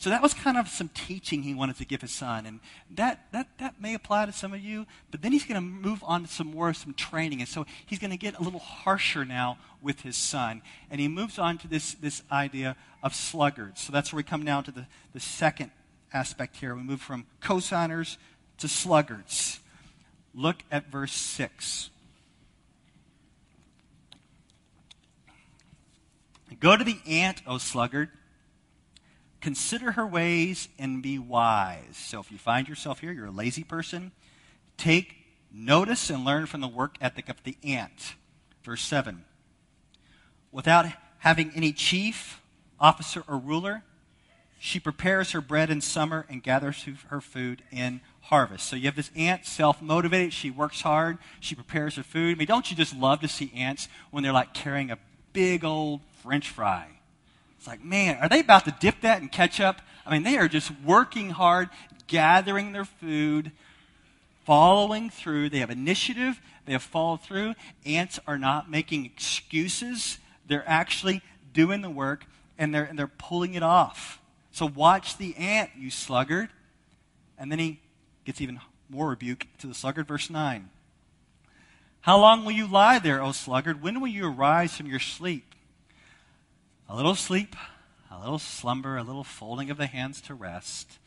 So 0.02 0.10
that 0.10 0.20
was 0.20 0.34
kind 0.34 0.56
of 0.56 0.66
some 0.66 0.88
teaching 0.88 1.44
he 1.44 1.54
wanted 1.54 1.76
to 1.76 1.84
give 1.84 2.00
his 2.00 2.10
son. 2.10 2.44
And 2.44 2.58
that, 2.90 3.24
that, 3.30 3.46
that 3.58 3.80
may 3.80 3.94
apply 3.94 4.26
to 4.26 4.32
some 4.32 4.52
of 4.52 4.58
you, 4.58 4.84
but 5.12 5.22
then 5.22 5.30
he's 5.30 5.44
going 5.44 5.54
to 5.54 5.60
move 5.60 6.02
on 6.04 6.22
to 6.22 6.28
some 6.28 6.48
more, 6.48 6.74
some 6.74 6.92
training. 6.92 7.38
And 7.38 7.48
so 7.48 7.66
he's 7.86 8.00
going 8.00 8.10
to 8.10 8.16
get 8.16 8.36
a 8.36 8.42
little 8.42 8.58
harsher 8.58 9.24
now 9.24 9.58
with 9.80 10.00
his 10.00 10.16
son. 10.16 10.60
And 10.90 11.00
he 11.00 11.06
moves 11.06 11.38
on 11.38 11.56
to 11.58 11.68
this, 11.68 11.94
this 11.94 12.24
idea 12.32 12.74
of 13.00 13.14
sluggards. 13.14 13.80
So 13.80 13.92
that's 13.92 14.12
where 14.12 14.16
we 14.16 14.24
come 14.24 14.42
now 14.42 14.60
to 14.60 14.72
the, 14.72 14.86
the 15.12 15.20
second 15.20 15.70
aspect 16.12 16.56
here. 16.56 16.74
We 16.74 16.82
move 16.82 17.00
from 17.00 17.24
cosigners 17.40 18.16
to 18.58 18.66
sluggards. 18.66 19.60
Look 20.34 20.64
at 20.72 20.90
verse 20.90 21.12
6. 21.12 21.90
Go 26.58 26.76
to 26.76 26.82
the 26.82 26.98
ant, 27.06 27.40
O 27.46 27.58
sluggard 27.58 28.08
Consider 29.42 29.92
her 29.92 30.06
ways 30.06 30.68
and 30.78 31.02
be 31.02 31.18
wise. 31.18 31.96
So 31.96 32.20
if 32.20 32.30
you 32.30 32.38
find 32.38 32.68
yourself 32.68 33.00
here, 33.00 33.10
you're 33.10 33.26
a 33.26 33.30
lazy 33.30 33.64
person, 33.64 34.12
take 34.78 35.16
notice 35.52 36.08
and 36.10 36.24
learn 36.24 36.46
from 36.46 36.60
the 36.60 36.68
work 36.68 36.94
ethic 37.00 37.28
of 37.28 37.42
the 37.42 37.56
ant. 37.64 38.14
Verse 38.62 38.82
7. 38.82 39.24
Without 40.52 40.86
having 41.18 41.50
any 41.56 41.72
chief, 41.72 42.40
officer, 42.78 43.24
or 43.26 43.36
ruler, 43.36 43.82
she 44.60 44.78
prepares 44.78 45.32
her 45.32 45.40
bread 45.40 45.70
in 45.70 45.80
summer 45.80 46.24
and 46.28 46.40
gathers 46.40 46.86
her 47.08 47.20
food 47.20 47.62
in 47.72 48.00
harvest. 48.20 48.68
So 48.68 48.76
you 48.76 48.84
have 48.84 48.94
this 48.94 49.10
ant, 49.16 49.44
self 49.44 49.82
motivated. 49.82 50.32
She 50.32 50.52
works 50.52 50.82
hard. 50.82 51.18
She 51.40 51.56
prepares 51.56 51.96
her 51.96 52.04
food. 52.04 52.36
I 52.36 52.38
mean, 52.38 52.46
don't 52.46 52.70
you 52.70 52.76
just 52.76 52.94
love 52.94 53.20
to 53.22 53.28
see 53.28 53.50
ants 53.56 53.88
when 54.12 54.22
they're 54.22 54.32
like 54.32 54.54
carrying 54.54 54.92
a 54.92 54.98
big 55.32 55.64
old 55.64 56.00
french 56.22 56.48
fry? 56.48 56.91
It's 57.62 57.68
like, 57.68 57.84
man, 57.84 58.18
are 58.20 58.28
they 58.28 58.40
about 58.40 58.64
to 58.64 58.74
dip 58.80 59.02
that 59.02 59.22
in 59.22 59.28
ketchup? 59.28 59.80
I 60.04 60.10
mean, 60.10 60.24
they 60.24 60.36
are 60.36 60.48
just 60.48 60.72
working 60.84 61.30
hard, 61.30 61.68
gathering 62.08 62.72
their 62.72 62.84
food, 62.84 63.52
following 64.44 65.10
through. 65.10 65.48
They 65.48 65.60
have 65.60 65.70
initiative, 65.70 66.40
they 66.66 66.72
have 66.72 66.82
followed 66.82 67.22
through. 67.22 67.54
Ants 67.86 68.18
are 68.26 68.36
not 68.36 68.68
making 68.68 69.04
excuses, 69.04 70.18
they're 70.44 70.68
actually 70.68 71.22
doing 71.52 71.82
the 71.82 71.88
work 71.88 72.24
and 72.58 72.74
they're, 72.74 72.82
and 72.82 72.98
they're 72.98 73.06
pulling 73.06 73.54
it 73.54 73.62
off. 73.62 74.20
So 74.50 74.66
watch 74.66 75.16
the 75.16 75.36
ant, 75.36 75.70
you 75.78 75.88
sluggard. 75.88 76.48
And 77.38 77.52
then 77.52 77.60
he 77.60 77.78
gets 78.24 78.40
even 78.40 78.58
more 78.90 79.10
rebuke 79.10 79.46
to 79.58 79.68
the 79.68 79.74
sluggard, 79.74 80.08
verse 80.08 80.28
9. 80.28 80.68
How 82.00 82.18
long 82.18 82.44
will 82.44 82.50
you 82.50 82.66
lie 82.66 82.98
there, 82.98 83.22
O 83.22 83.30
sluggard? 83.30 83.80
When 83.80 84.00
will 84.00 84.08
you 84.08 84.26
arise 84.26 84.76
from 84.76 84.86
your 84.86 84.98
sleep? 84.98 85.51
A 86.92 86.94
little 86.94 87.14
sleep, 87.14 87.56
a 88.10 88.18
little 88.18 88.38
slumber, 88.38 88.98
a 88.98 89.02
little 89.02 89.24
folding 89.24 89.70
of 89.70 89.78
the 89.78 89.86
hands 89.86 90.20
to 90.20 90.34
rest, 90.34 90.98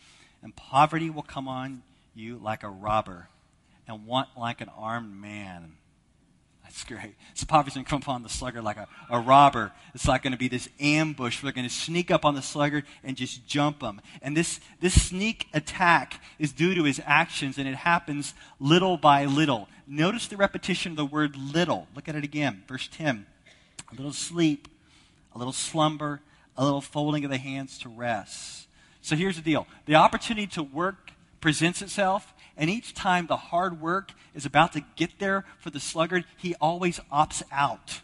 and 0.41 0.55
poverty 0.55 1.11
will 1.11 1.21
come 1.21 1.47
on 1.47 1.83
you 2.15 2.39
like 2.41 2.63
a 2.63 2.69
robber, 2.69 3.29
and 3.87 4.07
want 4.07 4.29
like 4.35 4.61
an 4.61 4.69
armed 4.75 5.15
man. 5.15 5.73
That's 6.63 6.83
great. 6.85 7.13
So 7.35 7.45
poverty's 7.45 7.75
going 7.75 7.85
to 7.85 7.89
come 7.89 8.01
upon 8.01 8.23
the 8.23 8.29
sluggard 8.29 8.63
like 8.63 8.77
a, 8.77 8.87
a 9.11 9.19
robber. 9.19 9.73
It's 9.93 10.07
like 10.07 10.23
going 10.23 10.33
to 10.33 10.39
be 10.39 10.47
this 10.47 10.67
ambush. 10.79 11.43
We're 11.43 11.51
going 11.51 11.69
to 11.69 11.73
sneak 11.73 12.09
up 12.09 12.25
on 12.25 12.33
the 12.33 12.41
sluggard 12.41 12.85
and 13.03 13.15
just 13.15 13.45
jump 13.45 13.83
him. 13.83 14.01
And 14.23 14.35
this, 14.35 14.59
this 14.81 14.99
sneak 14.99 15.45
attack 15.53 16.19
is 16.39 16.51
due 16.51 16.73
to 16.73 16.85
his 16.85 16.99
actions, 17.05 17.59
and 17.59 17.67
it 17.67 17.75
happens 17.75 18.33
little 18.59 18.97
by 18.97 19.25
little. 19.25 19.69
Notice 19.85 20.25
the 20.29 20.37
repetition 20.37 20.93
of 20.93 20.97
the 20.97 21.05
word 21.05 21.35
little. 21.35 21.87
Look 21.93 22.09
at 22.09 22.15
it 22.15 22.23
again. 22.23 22.63
Verse 22.67 22.89
10. 22.91 23.27
A 23.91 23.95
little 23.95 24.13
sleep, 24.13 24.67
a 25.35 25.37
little 25.37 25.53
slumber, 25.53 26.21
a 26.57 26.63
little 26.63 26.81
folding 26.81 27.25
of 27.25 27.29
the 27.29 27.37
hands 27.37 27.77
to 27.79 27.89
rest. 27.89 28.67
So 29.01 29.15
here's 29.15 29.35
the 29.35 29.41
deal 29.41 29.67
the 29.85 29.95
opportunity 29.95 30.47
to 30.47 30.63
work 30.63 31.11
presents 31.41 31.83
itself, 31.83 32.33
and 32.57 32.69
each 32.71 32.95
time 32.95 33.27
the 33.27 33.37
hard 33.37 33.79
work 33.79 34.13
is 34.33 34.45
about 34.47 34.73
to 34.73 34.81
get 34.95 35.19
there 35.19 35.45
for 35.59 35.69
the 35.69 35.79
sluggard, 35.79 36.25
he 36.37 36.55
always 36.55 36.99
opts 37.11 37.43
out. 37.51 38.01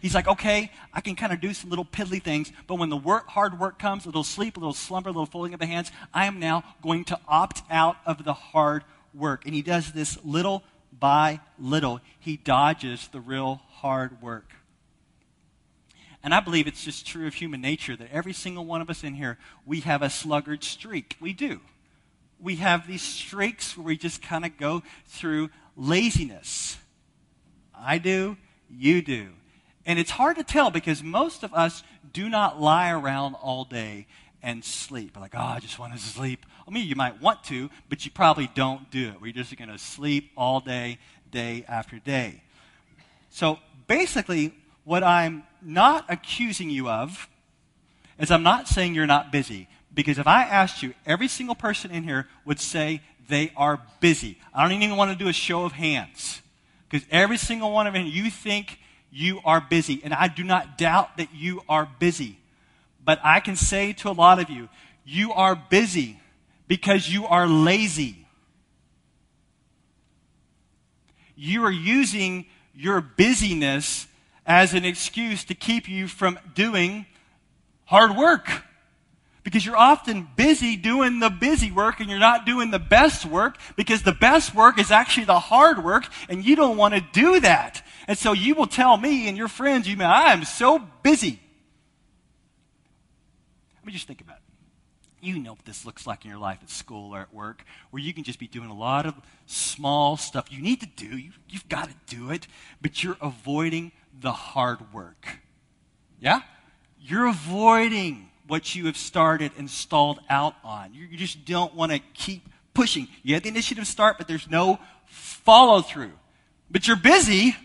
He's 0.00 0.14
like, 0.14 0.26
okay, 0.26 0.70
I 0.92 1.00
can 1.00 1.14
kind 1.14 1.32
of 1.32 1.40
do 1.40 1.52
some 1.52 1.70
little 1.70 1.84
piddly 1.84 2.20
things, 2.20 2.50
but 2.66 2.76
when 2.76 2.88
the 2.88 2.96
work, 2.96 3.28
hard 3.28 3.60
work 3.60 3.78
comes, 3.78 4.04
a 4.04 4.08
little 4.08 4.24
sleep, 4.24 4.56
a 4.56 4.60
little 4.60 4.72
slumber, 4.72 5.10
a 5.10 5.12
little 5.12 5.26
folding 5.26 5.54
of 5.54 5.60
the 5.60 5.66
hands, 5.66 5.92
I 6.12 6.24
am 6.24 6.40
now 6.40 6.64
going 6.82 7.04
to 7.04 7.20
opt 7.28 7.62
out 7.70 7.98
of 8.04 8.24
the 8.24 8.32
hard 8.32 8.82
work. 9.14 9.46
And 9.46 9.54
he 9.54 9.62
does 9.62 9.92
this 9.92 10.18
little 10.24 10.64
by 10.98 11.40
little. 11.56 12.00
He 12.18 12.36
dodges 12.36 13.08
the 13.08 13.20
real 13.20 13.60
hard 13.68 14.20
work. 14.20 14.54
And 16.24 16.32
I 16.34 16.40
believe 16.40 16.66
it's 16.66 16.84
just 16.84 17.06
true 17.06 17.26
of 17.26 17.34
human 17.34 17.60
nature 17.60 17.96
that 17.96 18.12
every 18.12 18.32
single 18.32 18.64
one 18.64 18.80
of 18.80 18.88
us 18.88 19.02
in 19.02 19.14
here, 19.14 19.38
we 19.66 19.80
have 19.80 20.02
a 20.02 20.10
sluggard 20.10 20.62
streak. 20.62 21.16
We 21.20 21.32
do. 21.32 21.60
We 22.40 22.56
have 22.56 22.86
these 22.86 23.02
streaks 23.02 23.76
where 23.76 23.86
we 23.86 23.96
just 23.96 24.22
kind 24.22 24.44
of 24.44 24.56
go 24.56 24.82
through 25.06 25.50
laziness. 25.76 26.78
I 27.76 27.98
do, 27.98 28.36
you 28.70 29.02
do. 29.02 29.30
And 29.84 29.98
it's 29.98 30.12
hard 30.12 30.36
to 30.36 30.44
tell 30.44 30.70
because 30.70 31.02
most 31.02 31.42
of 31.42 31.52
us 31.54 31.82
do 32.12 32.28
not 32.28 32.60
lie 32.60 32.90
around 32.90 33.34
all 33.34 33.64
day 33.64 34.06
and 34.42 34.64
sleep. 34.64 35.16
Like, 35.18 35.34
oh, 35.34 35.40
I 35.40 35.58
just 35.60 35.78
want 35.78 35.92
to 35.92 35.98
sleep. 35.98 36.46
I 36.66 36.70
mean, 36.70 36.86
you 36.86 36.96
might 36.96 37.20
want 37.20 37.42
to, 37.44 37.70
but 37.88 38.04
you 38.04 38.10
probably 38.10 38.50
don't 38.54 38.90
do 38.90 39.08
it. 39.08 39.20
We're 39.20 39.32
just 39.32 39.56
going 39.56 39.70
to 39.70 39.78
sleep 39.78 40.30
all 40.36 40.60
day, 40.60 40.98
day 41.30 41.64
after 41.68 41.98
day. 41.98 42.42
So 43.30 43.58
basically, 43.86 44.52
what 44.84 45.02
I'm 45.02 45.44
not 45.60 46.06
accusing 46.08 46.70
you 46.70 46.88
of 46.88 47.28
is 48.18 48.30
I'm 48.30 48.42
not 48.42 48.68
saying 48.68 48.94
you're 48.94 49.06
not 49.06 49.32
busy. 49.32 49.68
Because 49.94 50.18
if 50.18 50.26
I 50.26 50.42
asked 50.44 50.82
you, 50.82 50.94
every 51.04 51.28
single 51.28 51.54
person 51.54 51.90
in 51.90 52.02
here 52.02 52.26
would 52.44 52.58
say 52.58 53.02
they 53.28 53.52
are 53.56 53.80
busy. 54.00 54.38
I 54.54 54.62
don't 54.62 54.80
even 54.82 54.96
want 54.96 55.10
to 55.10 55.16
do 55.16 55.28
a 55.28 55.32
show 55.32 55.64
of 55.64 55.72
hands. 55.72 56.42
Because 56.88 57.06
every 57.10 57.36
single 57.36 57.72
one 57.72 57.86
of 57.86 57.94
you, 57.94 58.02
you 58.02 58.30
think 58.30 58.78
you 59.10 59.40
are 59.44 59.60
busy. 59.60 60.00
And 60.02 60.14
I 60.14 60.28
do 60.28 60.44
not 60.44 60.78
doubt 60.78 61.16
that 61.18 61.34
you 61.34 61.62
are 61.68 61.88
busy. 61.98 62.38
But 63.04 63.20
I 63.22 63.40
can 63.40 63.56
say 63.56 63.92
to 63.94 64.10
a 64.10 64.12
lot 64.12 64.38
of 64.38 64.48
you, 64.48 64.68
you 65.04 65.32
are 65.32 65.56
busy 65.56 66.20
because 66.68 67.08
you 67.08 67.26
are 67.26 67.46
lazy. 67.46 68.26
You 71.34 71.64
are 71.64 71.72
using 71.72 72.46
your 72.74 73.00
busyness 73.00 74.06
as 74.46 74.74
an 74.74 74.84
excuse 74.84 75.44
to 75.44 75.54
keep 75.54 75.88
you 75.88 76.08
from 76.08 76.38
doing 76.54 77.06
hard 77.84 78.16
work. 78.16 78.64
Because 79.44 79.66
you're 79.66 79.76
often 79.76 80.28
busy 80.36 80.76
doing 80.76 81.18
the 81.18 81.28
busy 81.28 81.72
work 81.72 81.98
and 81.98 82.08
you're 82.08 82.20
not 82.20 82.46
doing 82.46 82.70
the 82.70 82.78
best 82.78 83.26
work 83.26 83.56
because 83.74 84.02
the 84.02 84.12
best 84.12 84.54
work 84.54 84.78
is 84.78 84.92
actually 84.92 85.26
the 85.26 85.40
hard 85.40 85.82
work 85.82 86.04
and 86.28 86.44
you 86.44 86.54
don't 86.54 86.76
want 86.76 86.94
to 86.94 87.00
do 87.12 87.40
that. 87.40 87.84
And 88.06 88.16
so 88.16 88.32
you 88.32 88.54
will 88.54 88.68
tell 88.68 88.96
me 88.96 89.28
and 89.28 89.36
your 89.36 89.48
friends, 89.48 89.88
you 89.88 89.96
may, 89.96 90.04
I 90.04 90.32
am 90.32 90.44
so 90.44 90.78
busy. 91.02 91.40
Let 93.76 93.86
me 93.86 93.92
just 93.92 94.06
think 94.06 94.20
about 94.20 94.36
it. 94.36 94.42
You 95.26 95.38
know 95.38 95.52
what 95.52 95.64
this 95.64 95.84
looks 95.84 96.06
like 96.06 96.24
in 96.24 96.30
your 96.30 96.40
life 96.40 96.58
at 96.62 96.70
school 96.70 97.14
or 97.14 97.20
at 97.20 97.34
work, 97.34 97.64
where 97.90 98.02
you 98.02 98.12
can 98.14 98.24
just 98.24 98.38
be 98.38 98.48
doing 98.48 98.70
a 98.70 98.74
lot 98.74 99.06
of 99.06 99.14
small 99.46 100.16
stuff 100.16 100.50
you 100.50 100.60
need 100.62 100.80
to 100.80 100.86
do. 100.86 101.16
You, 101.16 101.30
you've 101.48 101.68
got 101.68 101.88
to 101.88 101.94
do 102.06 102.30
it, 102.30 102.46
but 102.80 103.02
you're 103.02 103.16
avoiding 103.20 103.92
the 104.18 104.32
hard 104.32 104.92
work. 104.92 105.38
Yeah? 106.20 106.40
You're 107.00 107.26
avoiding 107.26 108.28
what 108.46 108.74
you 108.74 108.86
have 108.86 108.96
started 108.96 109.52
and 109.58 109.68
stalled 109.68 110.20
out 110.28 110.54
on. 110.62 110.94
You, 110.94 111.16
just 111.16 111.44
don't 111.44 111.74
want 111.74 111.92
to 111.92 111.98
keep 112.14 112.48
pushing. 112.74 113.08
You 113.22 113.34
had 113.34 113.42
the 113.42 113.48
initiative 113.48 113.86
start, 113.86 114.18
but 114.18 114.28
there's 114.28 114.48
no 114.48 114.78
follow 115.06 115.82
through. 115.82 116.12
But 116.70 116.86
you're 116.86 116.96
busy, 116.96 117.56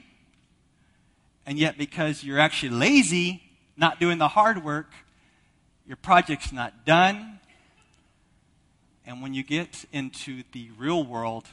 and 1.45 1.57
yet 1.57 1.77
because 1.77 2.23
you're 2.23 2.39
actually 2.39 2.69
lazy, 2.69 3.41
not 3.75 3.99
doing 3.99 4.17
the 4.17 4.27
hard 4.27 4.63
work, 4.63 4.91
your 5.85 5.97
project's 5.97 6.51
not 6.51 6.85
done. 6.85 7.39
And 9.05 9.21
when 9.21 9.33
you 9.33 9.43
get 9.43 9.85
into 9.93 10.43
the 10.51 10.69
real 10.77 11.03
world, 11.03 11.47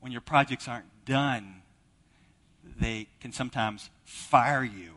when 0.00 0.12
your 0.12 0.22
projects 0.22 0.66
aren't 0.66 1.04
done, 1.04 1.59
they 2.80 3.06
can 3.20 3.32
sometimes 3.32 3.90
fire 4.04 4.64
you, 4.64 4.94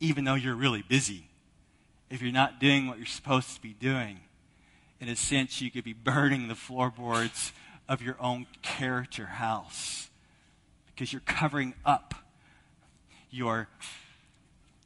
even 0.00 0.24
though 0.24 0.34
you're 0.34 0.54
really 0.54 0.82
busy. 0.82 1.28
If 2.10 2.22
you're 2.22 2.32
not 2.32 2.60
doing 2.60 2.86
what 2.86 2.98
you're 2.98 3.06
supposed 3.06 3.54
to 3.54 3.60
be 3.60 3.72
doing, 3.72 4.20
in 5.00 5.08
a 5.08 5.16
sense, 5.16 5.60
you 5.60 5.70
could 5.70 5.84
be 5.84 5.92
burning 5.92 6.48
the 6.48 6.54
floorboards 6.54 7.52
of 7.88 8.00
your 8.00 8.16
own 8.20 8.46
character 8.62 9.26
house 9.26 10.08
because 10.86 11.12
you're 11.12 11.22
covering 11.26 11.74
up 11.84 12.14
your 13.30 13.68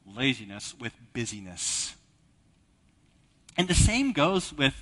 laziness 0.06 0.74
with 0.80 0.92
busyness. 1.12 1.94
And 3.56 3.68
the 3.68 3.74
same 3.74 4.12
goes 4.12 4.52
with 4.52 4.74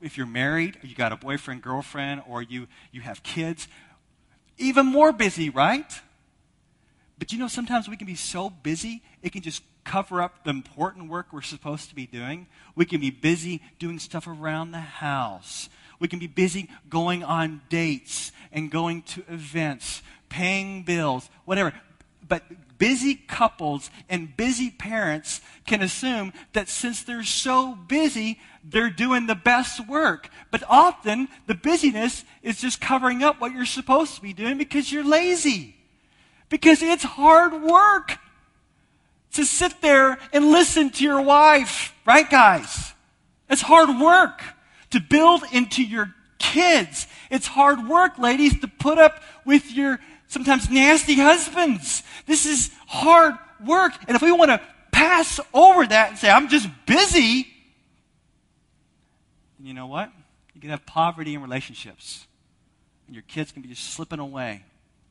if 0.00 0.16
you're 0.16 0.26
married, 0.26 0.78
you 0.82 0.94
got 0.94 1.12
a 1.12 1.16
boyfriend, 1.16 1.62
girlfriend, 1.62 2.22
or 2.28 2.42
you, 2.42 2.68
you 2.92 3.00
have 3.00 3.22
kids 3.22 3.68
even 4.58 4.86
more 4.86 5.12
busy, 5.12 5.50
right? 5.50 5.90
But 7.18 7.32
you 7.32 7.38
know, 7.38 7.48
sometimes 7.48 7.88
we 7.88 7.96
can 7.96 8.06
be 8.06 8.14
so 8.14 8.50
busy, 8.50 9.02
it 9.22 9.32
can 9.32 9.42
just 9.42 9.62
cover 9.84 10.20
up 10.20 10.44
the 10.44 10.50
important 10.50 11.08
work 11.08 11.28
we're 11.32 11.40
supposed 11.40 11.88
to 11.88 11.94
be 11.94 12.06
doing. 12.06 12.46
We 12.76 12.84
can 12.84 13.00
be 13.00 13.10
busy 13.10 13.62
doing 13.78 13.98
stuff 13.98 14.26
around 14.26 14.70
the 14.70 14.78
house. 14.78 15.70
We 15.98 16.08
can 16.08 16.18
be 16.18 16.26
busy 16.26 16.68
going 16.90 17.24
on 17.24 17.62
dates 17.70 18.30
and 18.52 18.70
going 18.70 19.02
to 19.02 19.24
events, 19.28 20.02
paying 20.28 20.82
bills, 20.82 21.30
whatever. 21.44 21.72
But 22.26 22.42
busy 22.78 23.14
couples 23.14 23.90
and 24.08 24.36
busy 24.36 24.70
parents 24.70 25.40
can 25.66 25.82
assume 25.82 26.32
that 26.52 26.68
since 26.68 27.02
they're 27.02 27.22
so 27.22 27.74
busy, 27.74 28.38
they're 28.64 28.90
doing 28.90 29.26
the 29.26 29.34
best 29.34 29.86
work. 29.86 30.30
But 30.50 30.62
often, 30.68 31.28
the 31.46 31.54
busyness 31.54 32.24
is 32.42 32.60
just 32.60 32.80
covering 32.80 33.22
up 33.22 33.40
what 33.40 33.52
you're 33.52 33.66
supposed 33.66 34.14
to 34.16 34.22
be 34.22 34.32
doing 34.32 34.58
because 34.58 34.92
you're 34.92 35.04
lazy. 35.04 35.76
Because 36.48 36.82
it's 36.82 37.04
hard 37.04 37.62
work 37.62 38.18
to 39.32 39.44
sit 39.44 39.80
there 39.80 40.18
and 40.32 40.50
listen 40.50 40.90
to 40.90 41.04
your 41.04 41.20
wife, 41.20 41.94
right, 42.06 42.28
guys? 42.28 42.94
It's 43.50 43.62
hard 43.62 44.00
work 44.00 44.42
to 44.90 45.00
build 45.00 45.42
into 45.52 45.82
your 45.82 46.14
kids. 46.38 47.06
It's 47.30 47.46
hard 47.46 47.86
work, 47.86 48.18
ladies, 48.18 48.58
to 48.60 48.68
put 48.68 48.98
up 48.98 49.22
with 49.44 49.72
your 49.72 50.00
sometimes 50.28 50.70
nasty 50.70 51.14
husbands. 51.14 52.02
This 52.26 52.46
is 52.46 52.70
hard 52.86 53.34
work. 53.64 53.92
And 54.06 54.14
if 54.14 54.22
we 54.22 54.30
want 54.30 54.50
to 54.50 54.60
pass 54.92 55.40
over 55.52 55.86
that 55.86 56.10
and 56.10 56.18
say, 56.18 56.30
I'm 56.30 56.48
just 56.48 56.68
busy, 56.86 57.48
you 59.58 59.74
know 59.74 59.86
what? 59.86 60.12
You 60.54 60.60
can 60.60 60.70
have 60.70 60.86
poverty 60.86 61.34
in 61.34 61.42
relationships. 61.42 62.26
And 63.06 63.14
your 63.14 63.22
kids 63.22 63.52
can 63.52 63.62
be 63.62 63.68
just 63.68 63.92
slipping 63.92 64.18
away 64.18 64.64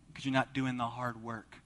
because 0.08 0.26
you're 0.26 0.34
not 0.34 0.54
doing 0.54 0.78
the 0.78 0.86
hard 0.86 1.22
work. 1.22 1.58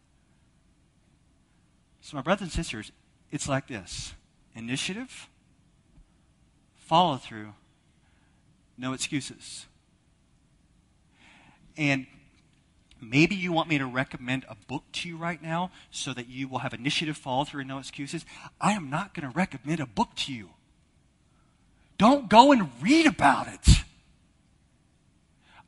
So, 2.01 2.17
my 2.17 2.23
brothers 2.23 2.43
and 2.43 2.51
sisters, 2.51 2.91
it's 3.31 3.47
like 3.47 3.67
this 3.67 4.13
initiative, 4.55 5.29
follow 6.75 7.17
through, 7.17 7.53
no 8.77 8.93
excuses. 8.93 9.67
And 11.77 12.07
maybe 13.01 13.35
you 13.35 13.51
want 13.51 13.67
me 13.67 13.77
to 13.77 13.85
recommend 13.85 14.45
a 14.47 14.55
book 14.67 14.83
to 14.93 15.09
you 15.09 15.17
right 15.17 15.41
now 15.41 15.71
so 15.89 16.13
that 16.13 16.29
you 16.29 16.47
will 16.47 16.59
have 16.59 16.73
initiative, 16.73 17.17
follow 17.17 17.43
through, 17.43 17.61
and 17.61 17.69
no 17.69 17.79
excuses. 17.79 18.25
I 18.59 18.73
am 18.73 18.89
not 18.89 19.13
going 19.13 19.29
to 19.29 19.35
recommend 19.35 19.79
a 19.79 19.85
book 19.85 20.15
to 20.17 20.33
you. 20.33 20.49
Don't 21.97 22.29
go 22.29 22.51
and 22.51 22.69
read 22.81 23.05
about 23.05 23.47
it. 23.47 23.67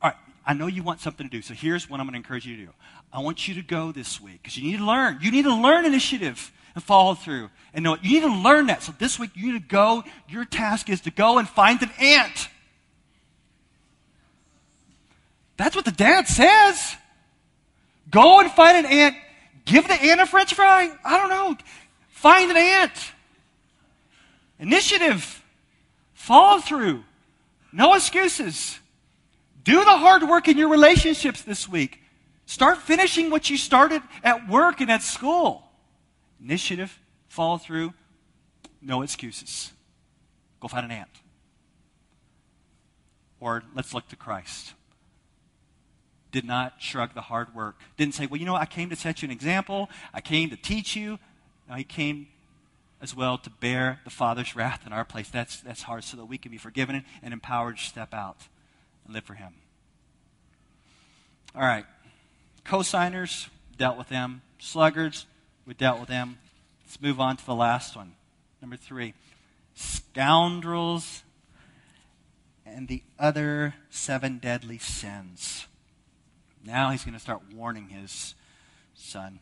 All 0.02 0.10
right, 0.10 0.16
I 0.46 0.54
know 0.54 0.66
you 0.66 0.82
want 0.82 1.00
something 1.00 1.28
to 1.28 1.30
do, 1.30 1.42
so 1.42 1.54
here's 1.54 1.88
what 1.88 2.00
I'm 2.00 2.06
going 2.06 2.14
to 2.14 2.18
encourage 2.18 2.46
you 2.46 2.56
to 2.56 2.66
do. 2.66 2.70
I 3.12 3.20
want 3.20 3.46
you 3.46 3.54
to 3.54 3.62
go 3.62 3.92
this 3.92 4.20
week 4.20 4.42
because 4.42 4.56
you 4.56 4.64
need 4.64 4.78
to 4.78 4.84
learn. 4.84 5.18
You 5.20 5.30
need 5.30 5.44
to 5.44 5.54
learn 5.54 5.84
initiative 5.84 6.50
and 6.74 6.82
follow 6.82 7.14
through. 7.14 7.50
And 7.72 7.84
know 7.84 7.96
you 8.02 8.20
need 8.20 8.26
to 8.26 8.34
learn 8.42 8.66
that. 8.66 8.82
So 8.82 8.92
this 8.98 9.18
week 9.18 9.30
you 9.34 9.52
need 9.52 9.62
to 9.62 9.68
go. 9.68 10.04
Your 10.28 10.44
task 10.44 10.88
is 10.90 11.00
to 11.02 11.10
go 11.10 11.38
and 11.38 11.48
find 11.48 11.80
an 11.82 11.90
ant. 12.00 12.48
That's 15.56 15.76
what 15.76 15.84
the 15.84 15.92
dad 15.92 16.26
says. 16.26 16.96
Go 18.10 18.40
and 18.40 18.50
find 18.50 18.84
an 18.84 18.86
ant. 18.86 19.16
Give 19.64 19.86
the 19.86 19.94
ant 19.94 20.20
a 20.20 20.26
french 20.26 20.54
fry. 20.54 20.90
I 21.04 21.18
don't 21.18 21.30
know. 21.30 21.56
Find 22.08 22.50
an 22.50 22.56
ant. 22.56 23.12
Initiative. 24.58 25.42
Follow 26.12 26.60
through. 26.60 27.04
No 27.72 27.94
excuses. 27.94 28.78
Do 29.64 29.84
the 29.84 29.96
hard 29.96 30.22
work 30.22 30.46
in 30.48 30.58
your 30.58 30.68
relationships 30.68 31.42
this 31.42 31.68
week. 31.68 32.00
Start 32.46 32.78
finishing 32.78 33.30
what 33.30 33.48
you 33.48 33.56
started 33.56 34.02
at 34.22 34.48
work 34.48 34.80
and 34.80 34.90
at 34.90 35.02
school. 35.02 35.64
Initiative, 36.42 37.00
follow 37.28 37.56
through, 37.56 37.94
no 38.82 39.02
excuses. 39.02 39.72
Go 40.60 40.68
find 40.68 40.84
an 40.84 40.90
ant. 40.90 41.08
Or 43.40 43.62
let's 43.74 43.94
look 43.94 44.08
to 44.08 44.16
Christ. 44.16 44.74
Did 46.34 46.44
not 46.44 46.74
shrug 46.80 47.14
the 47.14 47.20
hard 47.20 47.54
work. 47.54 47.76
Didn't 47.96 48.14
say, 48.14 48.26
well, 48.26 48.40
you 48.40 48.44
know, 48.44 48.56
I 48.56 48.66
came 48.66 48.90
to 48.90 48.96
set 48.96 49.22
you 49.22 49.26
an 49.26 49.30
example. 49.30 49.88
I 50.12 50.20
came 50.20 50.50
to 50.50 50.56
teach 50.56 50.96
you. 50.96 51.20
No, 51.68 51.76
he 51.76 51.84
came 51.84 52.26
as 53.00 53.14
well 53.14 53.38
to 53.38 53.50
bear 53.50 54.00
the 54.02 54.10
Father's 54.10 54.56
wrath 54.56 54.84
in 54.84 54.92
our 54.92 55.04
place. 55.04 55.28
That's, 55.28 55.60
that's 55.60 55.82
hard 55.82 56.02
so 56.02 56.16
that 56.16 56.24
we 56.24 56.36
can 56.36 56.50
be 56.50 56.58
forgiven 56.58 57.04
and 57.22 57.32
empowered 57.32 57.76
to 57.76 57.84
step 57.84 58.12
out 58.12 58.48
and 59.04 59.14
live 59.14 59.22
for 59.22 59.34
Him. 59.34 59.54
All 61.54 61.62
right. 61.62 61.84
Cosigners, 62.66 63.46
dealt 63.78 63.96
with 63.96 64.08
them. 64.08 64.42
Sluggards, 64.58 65.26
we 65.68 65.74
dealt 65.74 66.00
with 66.00 66.08
them. 66.08 66.38
Let's 66.84 67.00
move 67.00 67.20
on 67.20 67.36
to 67.36 67.46
the 67.46 67.54
last 67.54 67.94
one. 67.94 68.16
Number 68.60 68.76
three. 68.76 69.14
Scoundrels 69.76 71.22
and 72.66 72.88
the 72.88 73.04
other 73.20 73.74
seven 73.88 74.38
deadly 74.38 74.78
sins. 74.78 75.68
Now 76.64 76.90
he's 76.90 77.04
going 77.04 77.14
to 77.14 77.20
start 77.20 77.42
warning 77.54 77.88
his 77.88 78.34
son 78.94 79.40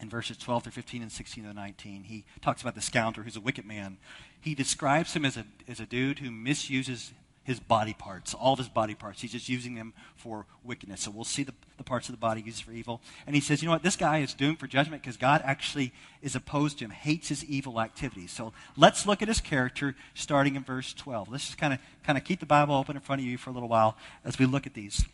in 0.00 0.08
verses 0.08 0.36
12 0.36 0.64
through 0.64 0.72
15 0.72 1.02
and 1.02 1.12
16 1.12 1.44
to 1.44 1.54
19. 1.54 2.04
He 2.04 2.24
talks 2.40 2.62
about 2.62 2.74
the 2.74 2.80
scoundrel 2.80 3.24
who's 3.24 3.36
a 3.36 3.40
wicked 3.40 3.66
man. 3.66 3.98
He 4.40 4.54
describes 4.54 5.14
him 5.14 5.24
as 5.24 5.36
a, 5.36 5.44
as 5.68 5.80
a 5.80 5.86
dude 5.86 6.18
who 6.18 6.30
misuses 6.30 7.12
his 7.42 7.58
body 7.58 7.94
parts, 7.94 8.34
all 8.34 8.52
of 8.52 8.58
his 8.58 8.68
body 8.68 8.94
parts. 8.94 9.22
He's 9.22 9.32
just 9.32 9.48
using 9.48 9.74
them 9.74 9.94
for 10.14 10.46
wickedness. 10.62 11.02
So 11.02 11.10
we'll 11.10 11.24
see 11.24 11.42
the, 11.42 11.54
the 11.78 11.84
parts 11.84 12.08
of 12.08 12.14
the 12.14 12.18
body 12.18 12.42
used 12.42 12.62
for 12.62 12.72
evil. 12.72 13.00
And 13.26 13.34
he 13.34 13.40
says, 13.40 13.62
you 13.62 13.66
know 13.66 13.72
what? 13.72 13.82
This 13.82 13.96
guy 13.96 14.18
is 14.18 14.34
doomed 14.34 14.58
for 14.58 14.66
judgment 14.66 15.02
because 15.02 15.16
God 15.16 15.40
actually 15.44 15.92
is 16.22 16.34
opposed 16.34 16.78
to 16.78 16.84
him, 16.84 16.90
hates 16.90 17.28
his 17.28 17.44
evil 17.44 17.80
activities. 17.80 18.30
So 18.30 18.52
let's 18.76 19.06
look 19.06 19.22
at 19.22 19.28
his 19.28 19.40
character 19.40 19.96
starting 20.14 20.54
in 20.54 20.64
verse 20.64 20.92
12. 20.92 21.30
Let's 21.30 21.46
just 21.46 21.58
kind 21.58 21.72
of 21.72 21.80
kind 22.04 22.18
of 22.18 22.24
keep 22.24 22.40
the 22.40 22.46
Bible 22.46 22.74
open 22.74 22.96
in 22.96 23.02
front 23.02 23.20
of 23.20 23.26
you 23.26 23.38
for 23.38 23.50
a 23.50 23.52
little 23.52 23.68
while 23.68 23.96
as 24.24 24.38
we 24.38 24.46
look 24.46 24.66
at 24.66 24.74
these. 24.74 25.04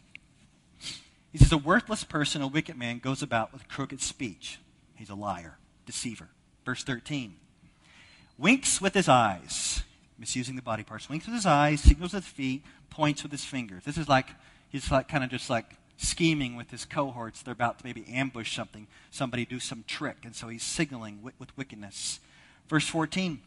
He 1.33 1.39
says, 1.39 1.53
A 1.53 1.59
worthless 1.59 2.05
person, 2.05 2.43
a 2.43 2.47
wicked 2.47 2.77
man, 2.77 2.99
goes 2.99 3.23
about 3.23 3.53
with 3.53 3.69
crooked 3.69 4.01
speech. 4.01 4.59
He's 4.95 5.11
a 5.11 5.15
liar, 5.15 5.59
deceiver. 5.85 6.29
Verse 6.65 6.83
13. 6.83 7.37
Winks 8.39 8.81
with 8.81 8.95
his 8.95 9.09
eyes, 9.09 9.83
misusing 10.19 10.57
the 10.57 10.63
body 10.63 10.83
parts. 10.83 11.09
Winks 11.09 11.27
with 11.27 11.35
his 11.35 11.47
eyes, 11.47 11.81
signals 11.81 12.13
with 12.13 12.25
his 12.25 12.33
feet, 12.33 12.63
points 12.91 13.23
with 13.23 13.33
his 13.33 13.45
fingers. 13.45 13.85
This 13.85 13.99
is 13.99 14.09
like, 14.09 14.29
he's 14.69 14.91
like 14.91 15.09
kind 15.09 15.25
of 15.25 15.31
just 15.31 15.49
like 15.49 15.77
scheming 15.97 16.57
with 16.57 16.71
his 16.71 16.85
cohorts. 16.85 17.43
They're 17.43 17.53
about 17.53 17.79
to 17.79 17.87
maybe 17.87 18.07
ambush 18.09 18.55
something, 18.55 18.87
somebody 19.11 19.45
do 19.45 19.61
some 19.61 19.85
trick. 19.87 20.19
And 20.25 20.35
so 20.35 20.49
he's 20.49 20.63
signaling 20.63 21.23
with, 21.23 21.35
with 21.39 21.57
wickedness. 21.57 22.21
Verse 22.69 22.87
14 22.89 23.41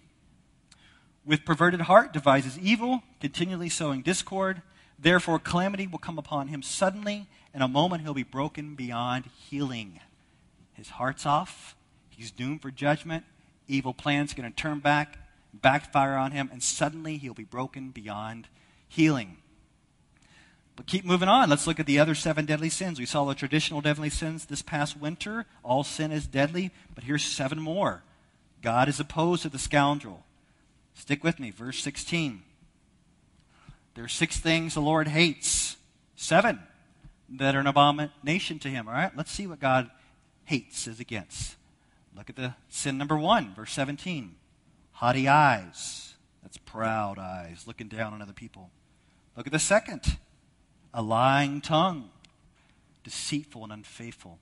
With 1.26 1.46
perverted 1.46 1.82
heart 1.82 2.14
devises 2.14 2.58
evil, 2.58 3.04
continually 3.20 3.70
sowing 3.70 4.02
discord. 4.02 4.62
Therefore, 4.98 5.40
calamity 5.40 5.88
will 5.88 6.00
come 6.00 6.18
upon 6.18 6.50
him 6.50 6.62
suddenly. 6.62 7.28
In 7.54 7.62
a 7.62 7.68
moment, 7.68 8.04
he'll 8.04 8.14
be 8.14 8.24
broken 8.24 8.76
beyond 8.76 9.26
healing. 9.50 10.00
His 10.74 10.90
heart's 10.90 11.26
off. 11.26 11.76
He's 12.10 12.32
doomed 12.32 12.62
for 12.62 12.72
judgment. 12.72 13.26
Evil 13.68 13.94
plans 13.94 14.34
going 14.34 14.50
to 14.50 14.56
turn 14.56 14.80
back, 14.80 15.18
backfire 15.54 16.16
on 16.16 16.32
him, 16.32 16.50
and 16.52 16.62
suddenly 16.62 17.18
he'll 17.18 17.34
be 17.34 17.44
broken 17.44 17.90
beyond 17.90 18.48
healing. 18.88 19.38
But 20.76 20.88
keep 20.88 21.04
moving 21.06 21.28
on. 21.28 21.50
Let's 21.50 21.68
look 21.68 21.80
at 21.80 21.86
the 21.86 22.00
other 22.00 22.16
seven 22.16 22.46
deadly 22.46 22.70
sins. 22.70 23.00
We 23.00 23.06
saw 23.06 23.26
the 23.26 23.36
traditional 23.36 23.82
deadly 23.82 24.10
sins 24.10 24.46
this 24.46 24.62
past 24.62 24.98
winter. 24.98 25.46
All 25.64 25.84
sin 25.84 26.12
is 26.12 26.26
deadly, 26.28 26.72
but 26.96 27.04
here's 27.04 27.24
seven 27.24 27.60
more. 27.60 28.04
God 28.62 28.88
is 28.88 29.00
opposed 29.00 29.42
to 29.42 29.50
the 29.50 29.60
scoundrel. 29.60 30.24
Stick 30.94 31.24
with 31.24 31.40
me. 31.40 31.52
Verse 31.52 31.82
16. 31.84 32.44
There 33.96 34.04
are 34.04 34.10
six 34.10 34.40
things 34.40 34.74
the 34.74 34.82
Lord 34.82 35.10
hates. 35.10 35.76
Seven 36.16 36.60
that 37.32 37.56
are 37.56 37.60
an 37.60 37.68
abomination 37.68 38.60
to 38.60 38.70
him. 38.70 38.88
All 38.88 38.94
right? 38.94 39.16
Let's 39.16 39.32
see 39.32 39.48
what 39.48 39.60
God 39.60 39.90
hates 40.46 40.88
is 40.88 41.00
against. 41.00 41.56
Look 42.16 42.30
at 42.30 42.36
the 42.36 42.56
sin 42.70 42.98
number 42.98 43.18
one, 43.18 43.54
verse 43.54 43.72
17. 43.74 44.36
Haughty 44.94 45.28
eyes. 45.28 46.16
That's 46.42 46.58
proud 46.58 47.20
eyes, 47.20 47.66
looking 47.68 47.88
down 47.88 48.14
on 48.14 48.22
other 48.22 48.34
people. 48.34 48.72
Look 49.36 49.48
at 49.48 49.54
the 49.54 49.60
second 49.60 50.18
a 50.92 51.04
lying 51.04 51.62
tongue, 51.62 52.10
deceitful 53.04 53.64
and 53.64 53.72
unfaithful. 53.72 54.40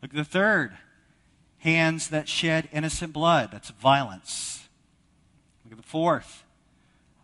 Look 0.00 0.12
at 0.12 0.16
the 0.16 0.24
third 0.24 0.78
hands 1.58 2.08
that 2.08 2.26
shed 2.26 2.68
innocent 2.72 3.12
blood. 3.12 3.50
That's 3.52 3.68
violence. 3.70 4.68
Look 5.64 5.72
at 5.72 5.76
the 5.76 5.88
fourth 5.88 6.44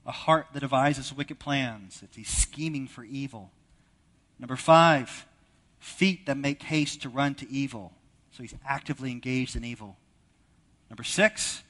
a 0.06 0.12
heart 0.12 0.46
that 0.52 0.60
devises 0.60 1.12
wicked 1.12 1.38
plans. 1.38 2.00
It's 2.02 2.16
he's 2.16 2.28
scheming 2.28 2.86
for 2.86 3.04
evil. 3.04 3.50
Number 4.38 4.56
five, 4.56 5.26
feet 5.78 6.26
that 6.26 6.36
make 6.36 6.62
haste 6.62 7.02
to 7.02 7.08
run 7.08 7.34
to 7.36 7.50
evil. 7.50 7.92
So 8.32 8.42
he's 8.42 8.54
actively 8.66 9.10
engaged 9.10 9.56
in 9.56 9.64
evil. 9.64 9.96
Number 10.90 11.04
six, 11.04 11.62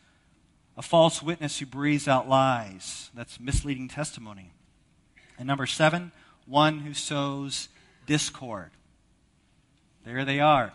a 0.76 0.83
false 0.83 1.22
witness 1.22 1.59
who 1.59 1.66
breathes 1.66 2.09
out 2.09 2.29
lies. 2.29 3.11
That's 3.14 3.38
misleading 3.40 3.88
testimony. 3.88 4.52
And 5.38 5.46
number 5.46 5.66
seven, 5.66 6.12
one 6.46 6.81
who 6.81 6.94
sows 6.94 7.68
discord. 8.07 8.70
There 10.05 10.24
they 10.24 10.40
are. 10.40 10.72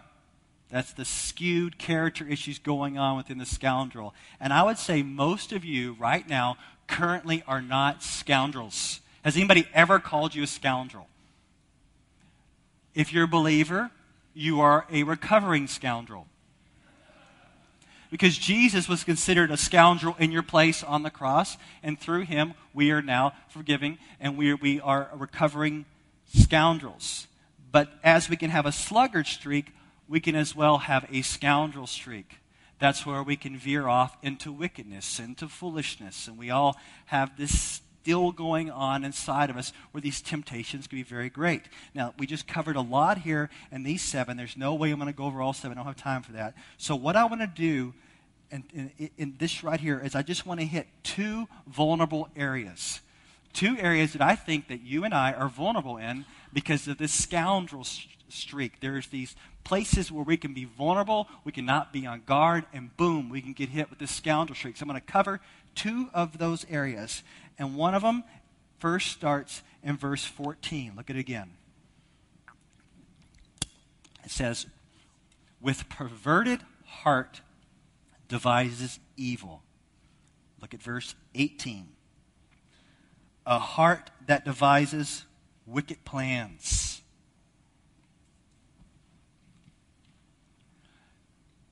That's 0.69 0.93
the 0.93 1.06
skewed 1.06 1.77
character 1.77 2.25
issues 2.25 2.58
going 2.58 2.97
on 2.97 3.17
within 3.17 3.38
the 3.38 3.45
scoundrel. 3.45 4.13
And 4.39 4.54
I 4.54 4.63
would 4.63 4.77
say 4.77 5.04
most 5.04 5.51
of 5.51 5.65
you 5.65 5.97
right 5.99 6.27
now 6.27 6.58
currently 6.88 7.43
are 7.47 7.62
not 7.62 8.01
scoundrels. 8.01 9.01
Has 9.23 9.36
anybody 9.36 9.67
ever 9.73 9.99
called 9.99 10.34
you 10.34 10.43
a 10.43 10.47
scoundrel? 10.47 11.08
If 12.93 13.13
you're 13.13 13.25
a 13.25 13.27
believer, 13.27 13.91
you 14.34 14.62
are 14.62 14.86
a 14.91 15.04
recovering 15.04 15.67
scoundrel. 15.67 16.27
Because 18.10 18.38
Jesus 18.38 18.89
was 18.89 19.06
considered 19.06 19.51
a 19.51 19.58
scoundrel 19.58 20.15
in 20.19 20.32
your 20.32 20.43
place 20.43 20.84
on 20.84 21.04
the 21.04 21.10
cross, 21.10 21.58
and 21.82 21.97
through 21.97 22.23
him 22.23 22.54
we 22.73 22.91
are 22.91 23.01
now 23.01 23.34
forgiving 23.47 23.97
and 24.19 24.38
we 24.38 24.51
are, 24.51 24.58
we 24.58 24.82
are 24.82 25.10
recovering 25.15 25.86
scoundrels. 26.34 27.27
But 27.71 27.89
as 28.04 28.30
we 28.30 28.36
can 28.36 28.49
have 28.49 28.65
a 28.65 28.71
sluggard 28.73 29.27
streak, 29.27 29.67
we 30.10 30.19
can 30.19 30.36
as 30.36 30.54
well 30.54 30.80
have 30.80 31.06
a 31.10 31.21
scoundrel 31.21 31.88
streak. 31.88 32.39
That's 32.80 33.06
where 33.06 33.23
we 33.23 33.38
can 33.38 33.58
veer 33.58 33.88
off 33.88 34.17
into 34.21 34.51
wickedness, 34.51 35.19
into 35.19 35.47
foolishness. 35.47 36.27
And 36.27 36.38
we 36.38 36.49
all 36.49 36.77
have 37.06 37.38
this 37.38 37.82
still 38.02 38.32
going 38.32 38.72
on 38.72 39.04
inside 39.04 39.50
of 39.50 39.58
us 39.58 39.74
where 39.92 40.02
these 40.02 40.22
temptations 40.22 40.88
can 40.88 40.98
be 40.98 41.04
very 41.04 41.30
great. 41.30 41.64
Now, 41.94 42.14
we 42.18 42.26
just 42.26 42.48
covered 42.48 42.76
a 42.76 42.82
lot 42.82 43.20
here 43.20 43.50
in 43.72 43.84
these 43.84 44.02
seven. 44.02 44.38
There's 44.38 44.58
no 44.58 44.74
way 44.74 44.90
I'm 44.90 44.98
going 44.98 45.12
to 45.12 45.16
go 45.16 45.26
over 45.26 45.42
all 45.42 45.54
seven. 45.54 45.78
I 45.78 45.82
don't 45.82 45.88
have 45.88 46.02
time 46.02 46.24
for 46.24 46.32
that. 46.32 46.56
So, 46.78 46.96
what 46.96 47.16
I 47.16 47.26
want 47.26 47.42
to 47.42 47.48
do 47.48 47.94
in, 48.50 48.64
in, 48.74 49.10
in 49.18 49.36
this 49.38 49.64
right 49.64 49.80
here 49.80 50.02
is 50.04 50.16
I 50.16 50.24
just 50.24 50.46
want 50.46 50.60
to 50.60 50.66
hit 50.66 50.88
two 51.04 51.48
vulnerable 51.68 52.30
areas. 52.36 53.02
Two 53.54 53.78
areas 53.78 54.14
that 54.14 54.22
I 54.22 54.36
think 54.36 54.70
that 54.70 54.82
you 54.82 55.04
and 55.04 55.14
I 55.14 55.34
are 55.34 55.50
vulnerable 55.50 55.98
in 55.98 56.26
because 56.54 56.88
of 56.88 56.98
this 56.98 57.14
scoundrel 57.14 57.86
streak. 58.30 58.80
There's 58.80 59.08
these 59.08 59.36
places 59.64 60.12
where 60.12 60.24
we 60.24 60.38
can 60.38 60.54
be 60.54 60.66
vulnerable, 60.66 61.28
we 61.44 61.52
cannot 61.52 61.94
be 61.94 62.08
on 62.08 62.24
guard, 62.26 62.66
and 62.74 62.96
boom, 62.98 63.30
we 63.30 63.42
can 63.42 63.54
get 63.54 63.70
hit 63.70 63.90
with 63.90 64.00
this 64.00 64.12
scoundrel 64.12 64.56
streak. 64.56 64.78
So 64.78 64.84
I'm 64.84 64.90
going 64.90 65.00
to 65.00 65.06
cover 65.06 65.40
two 65.76 66.10
of 66.14 66.38
those 66.38 66.66
areas. 66.70 67.24
And 67.62 67.76
one 67.76 67.93
of 67.93 68.02
them 68.02 68.24
first 68.80 69.12
starts 69.12 69.62
in 69.84 69.95
verse 69.95 70.26
14. 70.26 70.93
Look 70.97 71.12
at 71.12 71.15
it 71.15 71.19
again. 71.19 71.52
It 74.24 74.32
says, 74.32 74.65
With 75.62 75.88
perverted 75.88 76.62
heart 76.86 77.41
devises 78.28 79.00
evil. 79.15 79.62
Look 80.60 80.74
at 80.74 80.82
verse 80.82 81.13
18. 81.36 81.89
A 83.45 83.60
heart 83.60 84.10
that 84.26 84.43
devises 84.43 85.26
wicked 85.67 86.04
plans. 86.04 87.04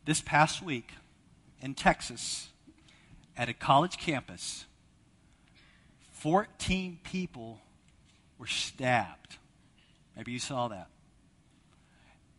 This 0.05 0.21
past 0.21 0.61
week 0.61 0.91
in 1.59 1.73
Texas, 1.73 2.49
at 3.35 3.49
a 3.49 3.55
college 3.55 3.97
campus, 3.97 4.65
14 6.19 6.99
people 7.03 7.61
were 8.37 8.47
stabbed. 8.47 9.37
Maybe 10.17 10.33
you 10.33 10.39
saw 10.39 10.67
that. 10.67 10.89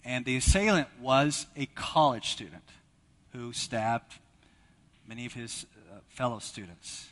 And 0.04 0.26
the 0.26 0.36
assailant 0.36 0.88
was 1.00 1.46
a 1.56 1.64
college 1.66 2.28
student 2.28 2.64
who 3.32 3.54
stabbed 3.54 4.14
many 5.06 5.24
of 5.24 5.32
his 5.32 5.64
uh, 5.90 6.00
fellow 6.08 6.40
students. 6.40 7.08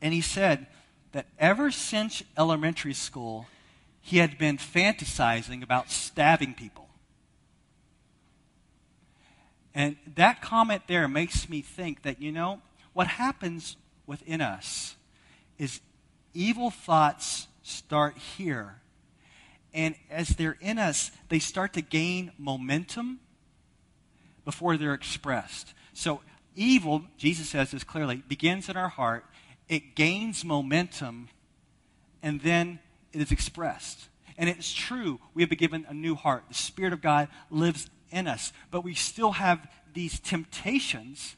And 0.00 0.14
he 0.14 0.20
said 0.20 0.68
that 1.10 1.26
ever 1.40 1.72
since 1.72 2.22
elementary 2.38 2.94
school, 2.94 3.46
he 4.00 4.18
had 4.18 4.38
been 4.38 4.58
fantasizing 4.58 5.62
about 5.62 5.90
stabbing 5.90 6.54
people. 6.54 6.88
And 9.74 9.96
that 10.14 10.40
comment 10.40 10.82
there 10.86 11.08
makes 11.08 11.48
me 11.48 11.62
think 11.62 12.02
that, 12.02 12.22
you 12.22 12.30
know, 12.30 12.60
what 12.92 13.08
happens 13.08 13.76
within 14.06 14.40
us 14.40 14.94
is 15.58 15.80
evil 16.32 16.70
thoughts 16.70 17.46
start 17.62 18.16
here. 18.18 18.76
And 19.72 19.94
as 20.10 20.28
they're 20.28 20.56
in 20.60 20.78
us, 20.78 21.10
they 21.28 21.38
start 21.38 21.72
to 21.74 21.82
gain 21.82 22.32
momentum 22.38 23.20
before 24.44 24.76
they're 24.76 24.94
expressed. 24.94 25.74
So, 25.92 26.20
evil, 26.54 27.02
Jesus 27.16 27.48
says 27.48 27.72
this 27.72 27.82
clearly, 27.82 28.22
begins 28.28 28.68
in 28.68 28.76
our 28.76 28.88
heart, 28.88 29.24
it 29.68 29.94
gains 29.94 30.44
momentum, 30.44 31.28
and 32.22 32.40
then 32.42 32.78
it 33.12 33.20
is 33.20 33.32
expressed. 33.32 34.08
And 34.36 34.48
it's 34.48 34.72
true, 34.72 35.20
we 35.32 35.42
have 35.42 35.48
been 35.48 35.58
given 35.58 35.86
a 35.88 35.94
new 35.94 36.14
heart. 36.14 36.44
The 36.48 36.54
Spirit 36.54 36.92
of 36.92 37.00
God 37.00 37.28
lives 37.50 37.88
in 38.10 38.26
us. 38.26 38.52
But 38.70 38.84
we 38.84 38.94
still 38.94 39.32
have 39.32 39.66
these 39.92 40.18
temptations 40.20 41.36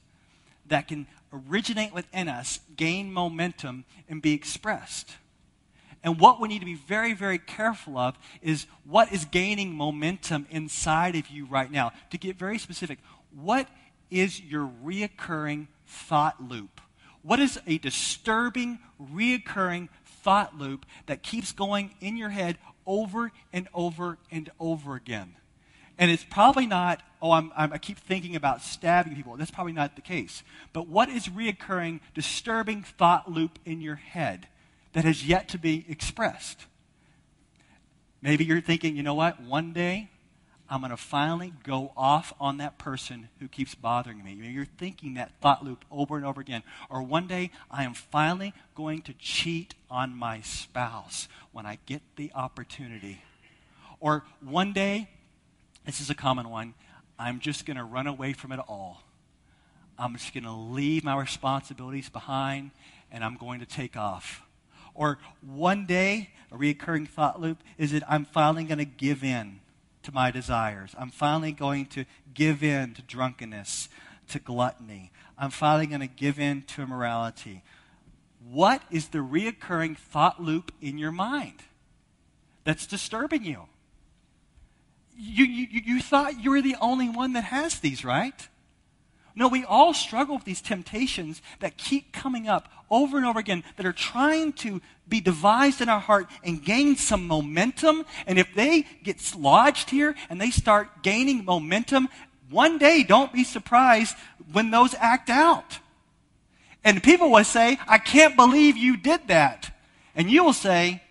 that 0.67 0.89
can 0.89 1.07
originate 1.33 1.93
within 1.93 2.29
us, 2.29 2.61
gain 2.77 3.13
momentum, 3.13 3.85
and 4.09 4.23
be 4.23 4.33
expressed. 4.33 5.17
And 6.03 6.21
what 6.21 6.41
we 6.41 6.49
need 6.49 6.61
to 6.61 6.65
be 6.67 6.75
very, 6.75 7.15
very 7.15 7.39
careful 7.39 7.99
of 7.99 8.17
is 8.41 8.67
what 8.85 9.13
is 9.13 9.25
gaining 9.25 9.75
momentum 9.75 10.47
inside 10.51 11.17
of 11.17 11.29
you 11.29 11.47
right 11.47 11.71
now. 11.71 11.93
To 12.11 12.19
get 12.19 12.37
very 12.37 12.59
specific, 12.59 12.99
what 13.35 13.69
is 14.11 14.41
your 14.41 14.71
reoccurring 14.85 15.67
thought 15.87 16.41
loop? 16.43 16.81
What 17.23 17.41
is 17.41 17.59
a 17.67 17.79
disturbing, 17.79 18.79
reoccurring 19.03 19.89
thought 20.05 20.57
loop 20.57 20.87
that 21.07 21.25
keeps 21.25 21.51
going 21.51 21.95
in 22.01 22.17
your 22.17 22.31
head 22.31 22.59
over 22.87 23.33
and 23.53 23.69
over 23.75 24.19
and 24.31 24.49
over 24.61 24.95
again? 24.95 25.35
And 25.99 26.11
it's 26.11 26.25
probably 26.25 26.67
not, 26.67 27.03
oh, 27.23 27.33
I'm, 27.33 27.53
I'm, 27.57 27.73
i 27.73 27.79
keep 27.79 27.99
thinking 27.99 28.37
about 28.37 28.63
stabbing 28.63 29.15
people. 29.15 29.37
That's 29.37 29.51
probably 29.51 29.73
not 29.73 29.97
the 29.97 30.03
case. 30.03 30.43
But 30.73 30.89
what 30.89 31.09
is 31.09 31.29
reoccurring, 31.29 32.01
disturbing 32.15 32.83
thought 32.83 33.31
loop 33.31 33.59
in 33.65 33.81
your 33.81 33.97
head 33.97 34.49
that 34.93 35.05
has 35.05 35.27
yet 35.27 35.49
to 35.51 35.59
be 35.59 35.87
expressed? 35.89 36.67
Maybe 38.21 38.45
you're 38.45 38.61
thinking, 38.61 38.97
you 38.97 39.03
know 39.03 39.15
what? 39.15 39.41
One 39.41 39.73
day 39.73 40.11
I'm 40.69 40.81
going 40.81 40.91
to 40.91 40.97
finally 40.97 41.53
go 41.63 41.93
off 41.97 42.33
on 42.41 42.59
that 42.59 42.77
person 42.77 43.29
who 43.39 43.49
keeps 43.49 43.75
bothering 43.75 44.23
me. 44.23 44.33
You're 44.35 44.65
thinking 44.65 45.15
that 45.15 45.33
thought 45.41 45.65
loop 45.65 45.85
over 45.91 46.17
and 46.17 46.27
over 46.27 46.41
again. 46.41 46.63
Or 46.91 47.03
one 47.03 47.27
day 47.27 47.51
I 47.71 47.85
am 47.85 47.95
finally 47.95 48.53
going 48.75 49.03
to 49.03 49.15
cheat 49.15 49.75
on 49.91 50.17
my 50.17 50.41
spouse 50.41 51.29
when 51.53 51.67
I 51.67 51.79
get 51.87 52.03
the 52.17 52.33
opportunity 52.35 53.23
Or 54.01 54.25
one 54.41 54.73
day, 54.73 55.09
this 55.87 56.01
is 56.01 56.11
a 56.11 56.15
common 56.15 56.51
one, 56.51 56.75
I'm 57.19 57.41
just 57.41 57.65
going 57.65 57.77
to 57.77 57.85
run 57.85 58.07
away 58.07 58.33
from 58.33 58.53
it 58.53 58.61
all. 58.69 59.03
I'm 59.99 60.15
just 60.15 60.35
going 60.35 60.45
to 60.45 60.53
leave 60.53 61.05
my 61.05 61.19
responsibilities 61.19 62.11
behind 62.11 62.73
and 63.11 63.25
I'm 63.25 63.37
going 63.37 63.61
to 63.61 63.67
take 63.67 63.97
off. 63.97 64.43
Or 64.95 65.19
one 65.41 65.87
day, 65.87 66.31
a 66.51 66.57
recurring 66.57 67.07
thought 67.07 67.41
loop 67.41 67.63
is 67.79 67.93
that 67.93 68.03
I'm 68.09 68.25
finally 68.25 68.65
going 68.65 68.79
to 68.79 68.85
give 68.85 69.23
in 69.25 69.61
to 70.03 70.13
my 70.13 70.31
desires. 70.31 70.95
I'm 70.99 71.11
finally 71.11 71.53
going 71.53 71.87
to 71.87 72.05
give 72.35 72.63
in 72.63 72.95
to 72.95 73.03
drunkenness, 73.03 73.89
to 74.29 74.39
gluttony. 74.39 75.13
I'm 75.39 75.51
finally 75.51 75.87
going 75.87 76.01
to 76.01 76.07
give 76.07 76.39
in 76.39 76.63
to 76.63 76.83
immorality. 76.83 77.63
What 78.49 78.83
is 78.91 79.09
the 79.09 79.19
reoccurring 79.19 79.97
thought 79.97 80.43
loop 80.43 80.73
in 80.81 80.99
your 80.99 81.13
mind 81.13 81.63
that's 82.65 82.87
disturbing 82.87 83.45
you? 83.45 83.69
You, 85.19 85.45
you, 85.45 85.67
you 85.71 86.01
thought 86.01 86.43
you 86.43 86.51
were 86.51 86.63
the 86.63 86.77
only 86.81 87.09
one 87.09 87.33
that 87.35 87.45
has 87.45 87.81
these, 87.81 88.05
right? 88.05 88.49
No, 89.35 89.49
we 89.49 89.65
all 89.65 89.93
struggle 89.93 90.37
with 90.37 90.45
these 90.45 90.63
temptations 90.63 91.43
that 91.61 91.77
keep 91.77 92.11
coming 92.13 92.49
up 92.49 92.71
over 92.91 93.19
and 93.19 93.27
over 93.27 93.39
again 93.39 93.65
that 93.77 93.85
are 93.85 93.93
trying 93.93 94.55
to 94.55 94.81
be 95.09 95.21
devised 95.21 95.83
in 95.83 95.91
our 95.91 96.01
heart 96.01 96.27
and 96.43 96.65
gain 96.65 96.97
some 96.97 97.27
momentum. 97.27 98.07
And 98.27 98.39
if 98.39 98.55
they 98.55 98.87
get 99.03 99.35
lodged 99.37 99.91
here 99.91 100.15
and 100.31 100.41
they 100.41 100.51
start 100.51 101.03
gaining 101.03 101.45
momentum, 101.45 102.09
one 102.49 102.79
day 102.79 103.03
don't 103.03 103.33
be 103.33 103.45
surprised 103.45 104.17
when 104.53 104.71
those 104.71 104.95
act 104.95 105.29
out. 105.29 105.81
And 106.83 107.03
people 107.03 107.31
will 107.31 107.45
say, 107.45 107.79
I 107.87 107.99
can't 107.99 108.37
believe 108.37 108.77
you 108.77 108.97
did 108.97 109.29
that. 109.29 109.77
And 110.15 110.31
you 110.31 110.45
will 110.45 110.53
say, 110.55 111.03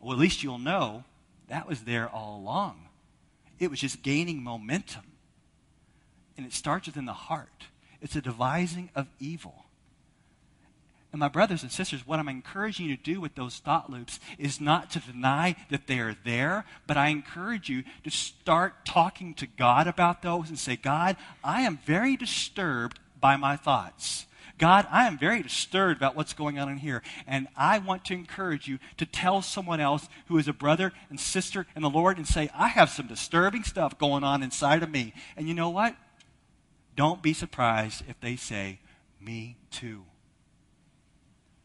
well, 0.00 0.12
at 0.12 0.18
least 0.18 0.42
you'll 0.42 0.58
know 0.58 1.04
that 1.48 1.68
was 1.68 1.82
there 1.82 2.08
all 2.08 2.38
along. 2.38 2.83
It 3.58 3.70
was 3.70 3.80
just 3.80 4.02
gaining 4.02 4.42
momentum. 4.42 5.04
And 6.36 6.44
it 6.46 6.52
starts 6.52 6.86
within 6.86 7.04
the 7.04 7.12
heart. 7.12 7.66
It's 8.00 8.16
a 8.16 8.20
devising 8.20 8.90
of 8.94 9.06
evil. 9.18 9.64
And 11.12 11.20
my 11.20 11.28
brothers 11.28 11.62
and 11.62 11.70
sisters, 11.70 12.04
what 12.04 12.18
I'm 12.18 12.28
encouraging 12.28 12.86
you 12.86 12.96
to 12.96 13.02
do 13.02 13.20
with 13.20 13.36
those 13.36 13.58
thought 13.58 13.88
loops 13.88 14.18
is 14.36 14.60
not 14.60 14.90
to 14.90 14.98
deny 14.98 15.54
that 15.70 15.86
they 15.86 16.00
are 16.00 16.16
there, 16.24 16.64
but 16.88 16.96
I 16.96 17.06
encourage 17.08 17.68
you 17.68 17.84
to 18.02 18.10
start 18.10 18.84
talking 18.84 19.32
to 19.34 19.46
God 19.46 19.86
about 19.86 20.22
those 20.22 20.48
and 20.48 20.58
say, 20.58 20.74
God, 20.74 21.16
I 21.44 21.60
am 21.60 21.78
very 21.86 22.16
disturbed 22.16 22.98
by 23.20 23.36
my 23.36 23.54
thoughts. 23.54 24.26
God, 24.56 24.86
I 24.90 25.06
am 25.06 25.18
very 25.18 25.42
disturbed 25.42 25.96
about 25.96 26.14
what's 26.14 26.32
going 26.32 26.58
on 26.58 26.68
in 26.68 26.78
here. 26.78 27.02
And 27.26 27.48
I 27.56 27.78
want 27.78 28.04
to 28.06 28.14
encourage 28.14 28.68
you 28.68 28.78
to 28.98 29.06
tell 29.06 29.42
someone 29.42 29.80
else 29.80 30.08
who 30.26 30.38
is 30.38 30.46
a 30.46 30.52
brother 30.52 30.92
and 31.10 31.18
sister 31.18 31.66
in 31.74 31.82
the 31.82 31.90
Lord 31.90 32.18
and 32.18 32.26
say, 32.26 32.48
I 32.54 32.68
have 32.68 32.90
some 32.90 33.08
disturbing 33.08 33.64
stuff 33.64 33.98
going 33.98 34.22
on 34.22 34.42
inside 34.42 34.82
of 34.82 34.90
me. 34.90 35.12
And 35.36 35.48
you 35.48 35.54
know 35.54 35.70
what? 35.70 35.96
Don't 36.96 37.22
be 37.22 37.32
surprised 37.32 38.04
if 38.08 38.20
they 38.20 38.36
say, 38.36 38.78
Me 39.20 39.56
too. 39.70 40.04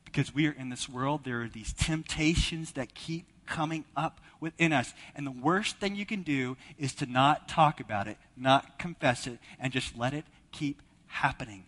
Because 0.05 0.33
we 0.33 0.47
are 0.47 0.51
in 0.51 0.69
this 0.69 0.89
world, 0.89 1.23
there 1.23 1.43
are 1.43 1.47
these 1.47 1.73
temptations 1.73 2.71
that 2.71 2.95
keep 2.95 3.27
coming 3.45 3.85
up 3.95 4.19
within 4.39 4.73
us. 4.73 4.93
And 5.15 5.27
the 5.27 5.31
worst 5.31 5.77
thing 5.77 5.95
you 5.95 6.05
can 6.05 6.23
do 6.23 6.57
is 6.79 6.93
to 6.95 7.05
not 7.05 7.47
talk 7.47 7.79
about 7.79 8.07
it, 8.07 8.17
not 8.35 8.79
confess 8.79 9.27
it, 9.27 9.37
and 9.59 9.71
just 9.71 9.95
let 9.95 10.15
it 10.15 10.25
keep 10.51 10.81
happening. 11.07 11.65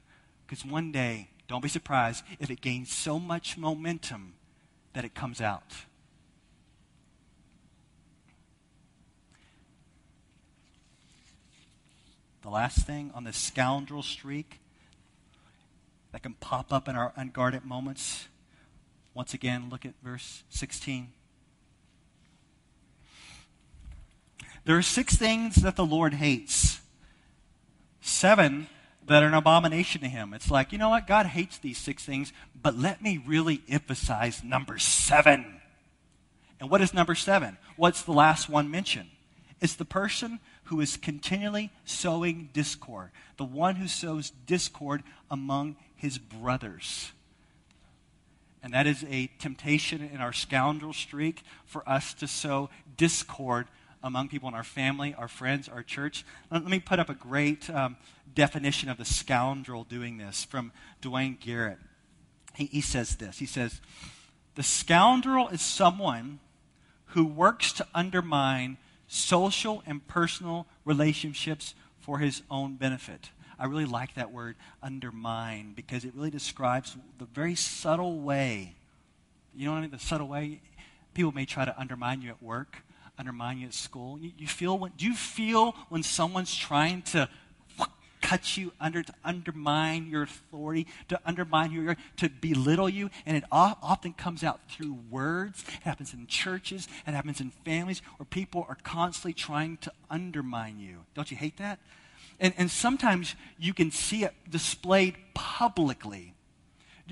Because 0.51 0.65
one 0.65 0.91
day, 0.91 1.29
don't 1.47 1.63
be 1.63 1.69
surprised 1.69 2.25
if 2.37 2.49
it 2.49 2.59
gains 2.59 2.91
so 2.91 3.17
much 3.17 3.57
momentum 3.57 4.33
that 4.91 5.05
it 5.05 5.15
comes 5.15 5.39
out. 5.39 5.85
The 12.41 12.49
last 12.49 12.85
thing 12.85 13.11
on 13.15 13.23
the 13.23 13.31
scoundrel 13.31 14.03
streak 14.03 14.59
that 16.11 16.21
can 16.21 16.33
pop 16.33 16.73
up 16.73 16.89
in 16.89 16.97
our 16.97 17.13
unguarded 17.15 17.63
moments. 17.63 18.27
Once 19.13 19.33
again, 19.33 19.69
look 19.69 19.85
at 19.85 19.93
verse 20.03 20.43
16. 20.49 21.13
There 24.65 24.77
are 24.77 24.81
six 24.81 25.15
things 25.15 25.55
that 25.55 25.77
the 25.77 25.85
Lord 25.85 26.15
hates, 26.15 26.81
seven 28.01 28.67
that 29.11 29.23
are 29.23 29.27
an 29.27 29.33
abomination 29.33 30.01
to 30.01 30.07
him. 30.07 30.33
It's 30.33 30.51
like, 30.51 30.71
you 30.71 30.77
know 30.77 30.89
what? 30.89 31.07
God 31.07 31.25
hates 31.27 31.57
these 31.57 31.77
six 31.77 32.03
things, 32.03 32.33
but 32.61 32.77
let 32.77 33.01
me 33.01 33.21
really 33.25 33.61
emphasize 33.69 34.43
number 34.43 34.77
seven. 34.77 35.61
And 36.59 36.69
what 36.69 36.81
is 36.81 36.93
number 36.93 37.15
seven? 37.15 37.57
What's 37.75 38.03
the 38.03 38.13
last 38.13 38.49
one 38.49 38.69
mentioned? 38.69 39.09
It's 39.59 39.75
the 39.75 39.85
person 39.85 40.39
who 40.65 40.79
is 40.81 40.97
continually 40.97 41.71
sowing 41.85 42.49
discord, 42.53 43.11
the 43.37 43.43
one 43.43 43.75
who 43.75 43.87
sows 43.87 44.31
discord 44.45 45.03
among 45.29 45.75
his 45.95 46.17
brothers. 46.17 47.11
And 48.63 48.73
that 48.73 48.87
is 48.87 49.03
a 49.09 49.27
temptation 49.39 50.07
in 50.13 50.21
our 50.21 50.33
scoundrel 50.33 50.93
streak 50.93 51.43
for 51.65 51.87
us 51.89 52.13
to 52.15 52.27
sow 52.27 52.69
discord 52.95 53.67
among 54.03 54.29
people 54.29 54.49
in 54.49 54.55
our 54.55 54.63
family, 54.63 55.13
our 55.17 55.27
friends, 55.27 55.67
our 55.69 55.83
church. 55.83 56.25
Let, 56.51 56.65
me 56.65 56.79
put 56.79 56.99
up 56.99 57.09
a 57.09 57.13
great 57.13 57.69
um, 57.69 57.97
definition 58.33 58.89
of 58.89 58.97
the 58.97 59.05
scoundrel 59.05 59.83
doing 59.83 60.17
this 60.17 60.43
from 60.43 60.71
Duane 61.01 61.37
Garrett. 61.39 61.77
He, 62.55 62.65
he 62.65 62.81
says 62.81 63.15
this 63.15 63.39
He 63.39 63.45
says, 63.45 63.81
The 64.55 64.63
scoundrel 64.63 65.49
is 65.49 65.61
someone 65.61 66.39
who 67.07 67.25
works 67.25 67.73
to 67.73 67.87
undermine 67.93 68.77
social 69.07 69.83
and 69.85 70.07
personal 70.07 70.65
relationships 70.85 71.75
for 71.99 72.19
his 72.19 72.41
own 72.49 72.75
benefit. 72.75 73.29
I 73.59 73.65
really 73.65 73.85
like 73.85 74.15
that 74.15 74.31
word 74.31 74.55
undermine 74.81 75.73
because 75.75 76.03
it 76.03 76.13
really 76.15 76.31
describes 76.31 76.97
the 77.19 77.25
very 77.25 77.53
subtle 77.53 78.19
way. 78.19 78.75
You 79.53 79.65
know 79.65 79.73
what 79.73 79.79
I 79.79 79.81
mean? 79.81 79.91
The 79.91 79.99
subtle 79.99 80.27
way 80.27 80.61
people 81.13 81.31
may 81.31 81.45
try 81.45 81.65
to 81.65 81.79
undermine 81.79 82.21
you 82.21 82.29
at 82.29 82.41
work, 82.41 82.77
undermine 83.19 83.59
you 83.59 83.67
at 83.67 83.73
school. 83.73 84.17
You, 84.17 84.31
you 84.37 84.47
feel 84.47 84.79
when, 84.79 84.93
do 84.97 85.05
you 85.05 85.13
feel 85.13 85.75
when 85.89 86.01
someone's 86.01 86.55
trying 86.55 87.03
to 87.03 87.29
cut 88.21 88.57
you 88.57 88.71
under, 88.79 89.03
to 89.03 89.13
undermine 89.23 90.09
your 90.09 90.23
authority, 90.23 90.87
to 91.09 91.19
undermine 91.25 91.71
your, 91.71 91.97
to 92.17 92.29
belittle 92.29 92.89
you. 92.89 93.09
And 93.25 93.35
it 93.35 93.43
often 93.51 94.13
comes 94.13 94.43
out 94.43 94.61
through 94.69 94.97
words. 95.09 95.63
It 95.67 95.83
happens 95.83 96.13
in 96.13 96.27
churches. 96.27 96.87
It 97.05 97.13
happens 97.13 97.41
in 97.41 97.51
families 97.65 98.01
where 98.17 98.25
people 98.25 98.65
are 98.69 98.77
constantly 98.83 99.33
trying 99.33 99.77
to 99.77 99.91
undermine 100.09 100.79
you. 100.79 100.99
Don't 101.15 101.31
you 101.31 101.37
hate 101.37 101.57
that? 101.57 101.79
And, 102.39 102.53
and 102.57 102.71
sometimes 102.71 103.35
you 103.59 103.73
can 103.73 103.91
see 103.91 104.23
it 104.23 104.33
displayed 104.49 105.15
publicly. 105.33 106.33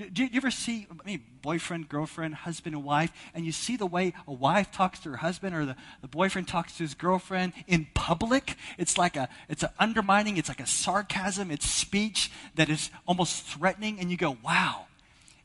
Do, 0.00 0.08
do, 0.08 0.24
you 0.24 0.30
ever 0.36 0.50
see 0.50 0.86
I 0.90 1.06
mean, 1.06 1.22
boyfriend, 1.42 1.90
girlfriend, 1.90 2.34
husband, 2.34 2.74
and 2.74 2.82
wife, 2.82 3.12
and 3.34 3.44
you 3.44 3.52
see 3.52 3.76
the 3.76 3.84
way 3.84 4.14
a 4.26 4.32
wife 4.32 4.72
talks 4.72 4.98
to 5.00 5.10
her 5.10 5.18
husband 5.18 5.54
or 5.54 5.66
the, 5.66 5.76
the 6.00 6.08
boyfriend 6.08 6.48
talks 6.48 6.78
to 6.78 6.84
his 6.84 6.94
girlfriend 6.94 7.52
in 7.66 7.86
public? 7.92 8.56
It's 8.78 8.96
like 8.96 9.16
a, 9.16 9.28
it's 9.50 9.62
an 9.62 9.68
undermining, 9.78 10.38
it's 10.38 10.48
like 10.48 10.60
a 10.60 10.66
sarcasm, 10.66 11.50
it's 11.50 11.68
speech 11.68 12.32
that 12.54 12.70
is 12.70 12.90
almost 13.06 13.44
threatening, 13.44 14.00
and 14.00 14.10
you 14.10 14.16
go, 14.16 14.38
wow, 14.42 14.86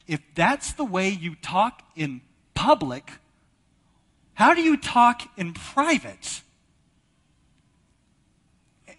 if 0.08 0.22
that's 0.36 0.72
the 0.72 0.86
way 0.86 1.10
you 1.10 1.36
talk 1.36 1.82
in 1.98 2.22
public, 2.54 3.12
how 4.36 4.54
do 4.54 4.62
you 4.62 4.78
talk 4.78 5.24
in 5.36 5.54
private? 5.54 6.44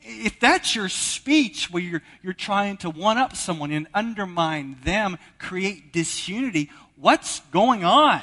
If 0.07 0.39
that's 0.39 0.77
your 0.77 0.89
speech 0.89 1.71
where 1.71 1.83
you're, 1.83 2.03
you're 2.23 2.33
trying 2.33 2.77
to 2.79 2.91
one 2.91 3.19
up 3.19 3.35
someone 3.35 3.73
and 3.73 3.89
undermine 3.93 4.77
them, 4.85 5.19
create 5.39 5.93
disunity, 5.93 6.71
what's 6.97 7.41
going 7.51 7.85
on? 7.85 8.23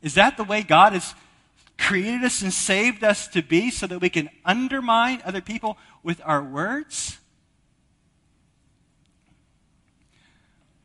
Is 0.00 0.14
that 0.14 0.36
the 0.36 0.44
way 0.44 0.62
God 0.62 0.92
has 0.92 1.14
created 1.76 2.22
us 2.22 2.40
and 2.40 2.52
saved 2.52 3.02
us 3.02 3.26
to 3.28 3.42
be 3.42 3.70
so 3.70 3.86
that 3.88 4.00
we 4.00 4.08
can 4.08 4.30
undermine 4.44 5.20
other 5.24 5.40
people 5.40 5.76
with 6.04 6.20
our 6.24 6.42
words? 6.42 7.18